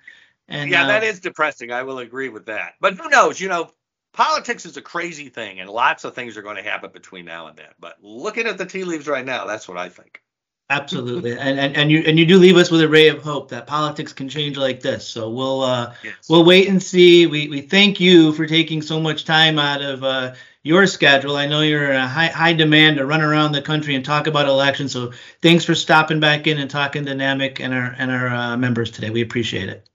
and, 0.51 0.71
yeah, 0.71 0.87
that 0.87 1.05
is 1.05 1.21
depressing. 1.21 1.73
I 1.73 1.83
will 1.83 1.99
agree 1.99 2.31
with 2.31 2.47
that. 2.47 2.73
But 2.81 2.95
who 2.95 3.11
knows? 3.11 3.39
You 3.39 3.51
know, 3.51 3.71
politics 4.13 4.67
is 4.67 4.77
a 4.77 4.83
crazy 4.83 5.29
thing, 5.29 5.61
and 5.61 5.69
lots 5.69 6.05
of 6.05 6.15
things 6.15 6.37
are 6.37 6.43
going 6.43 6.57
to 6.57 6.63
happen 6.63 6.91
between 6.93 7.25
now 7.25 7.47
and 7.47 7.57
then. 7.57 7.71
But 7.79 7.97
looking 8.03 8.47
at 8.47 8.59
the 8.59 8.67
tea 8.67 8.85
leaves 8.85 9.09
right 9.09 9.25
now, 9.25 9.47
that's 9.47 9.69
what 9.69 9.79
I 9.79 9.89
think. 9.89 10.23
Absolutely, 10.71 11.33
and, 11.33 11.59
and 11.59 11.77
and 11.79 11.91
you 11.91 12.03
and 12.07 12.19
you 12.19 12.27
do 12.27 12.37
leave 12.37 12.59
us 12.59 12.71
with 12.71 12.83
a 12.83 12.89
ray 12.89 13.09
of 13.09 13.23
hope 13.23 13.49
that 13.49 13.67
politics 13.67 14.13
can 14.13 14.29
change 14.29 14.59
like 14.59 14.81
this. 14.81 15.09
So 15.09 15.31
we'll 15.31 15.63
uh, 15.63 15.95
yes. 16.05 16.29
we'll 16.29 16.45
wait 16.45 16.69
and 16.69 16.83
see. 16.83 17.27
We 17.27 17.49
we 17.49 17.63
thank 17.63 18.01
you 18.01 18.33
for 18.33 18.47
taking 18.47 18.83
so 18.83 19.01
much 19.01 19.25
time 19.25 19.59
out 19.59 19.81
of 19.81 20.05
uh, 20.05 20.35
your 20.63 20.87
schedule. 20.87 21.37
I 21.37 21.47
know 21.47 21.63
you're 21.63 21.93
in 21.93 21.97
a 21.97 22.07
high 22.07 22.27
high 22.27 22.53
demand 22.53 22.99
to 22.99 23.07
run 23.07 23.23
around 23.23 23.53
the 23.53 23.63
country 23.63 23.95
and 23.95 24.05
talk 24.05 24.27
about 24.27 24.47
elections. 24.47 24.93
So 24.93 25.13
thanks 25.41 25.65
for 25.65 25.75
stopping 25.75 26.21
back 26.21 26.47
in 26.47 26.59
and 26.59 26.71
talking 26.71 27.07
dynamic 27.07 27.61
and 27.61 27.73
our 27.73 27.95
and 27.97 28.11
our 28.11 28.29
uh, 28.29 28.57
members 28.59 28.91
today. 28.91 29.09
We 29.09 29.23
appreciate 29.23 29.71
it. 29.71 29.89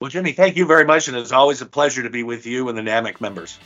Well, 0.00 0.08
Jimmy, 0.08 0.32
thank 0.32 0.56
you 0.56 0.64
very 0.64 0.86
much, 0.86 1.08
and 1.08 1.16
it's 1.16 1.30
always 1.30 1.60
a 1.60 1.66
pleasure 1.66 2.02
to 2.02 2.08
be 2.08 2.22
with 2.22 2.46
you 2.46 2.70
and 2.70 2.78
the 2.78 2.80
NAMIC 2.80 3.20
members. 3.20 3.58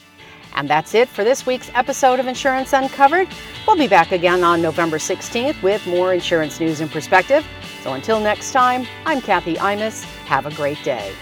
And 0.57 0.68
that's 0.68 0.92
it 0.92 1.09
for 1.09 1.23
this 1.23 1.47
week's 1.47 1.70
episode 1.75 2.18
of 2.18 2.27
Insurance 2.27 2.73
Uncovered. 2.73 3.29
We'll 3.68 3.77
be 3.77 3.87
back 3.87 4.11
again 4.11 4.42
on 4.42 4.61
November 4.61 4.99
16th 4.99 5.62
with 5.62 5.87
more 5.87 6.12
insurance 6.12 6.59
news 6.59 6.81
and 6.81 6.90
perspective. 6.90 7.47
So 7.85 7.92
until 7.92 8.18
next 8.18 8.51
time, 8.51 8.85
I'm 9.07 9.20
Kathy 9.20 9.55
Imus. 9.55 10.03
Have 10.27 10.47
a 10.47 10.55
great 10.55 10.83
day. 10.83 11.12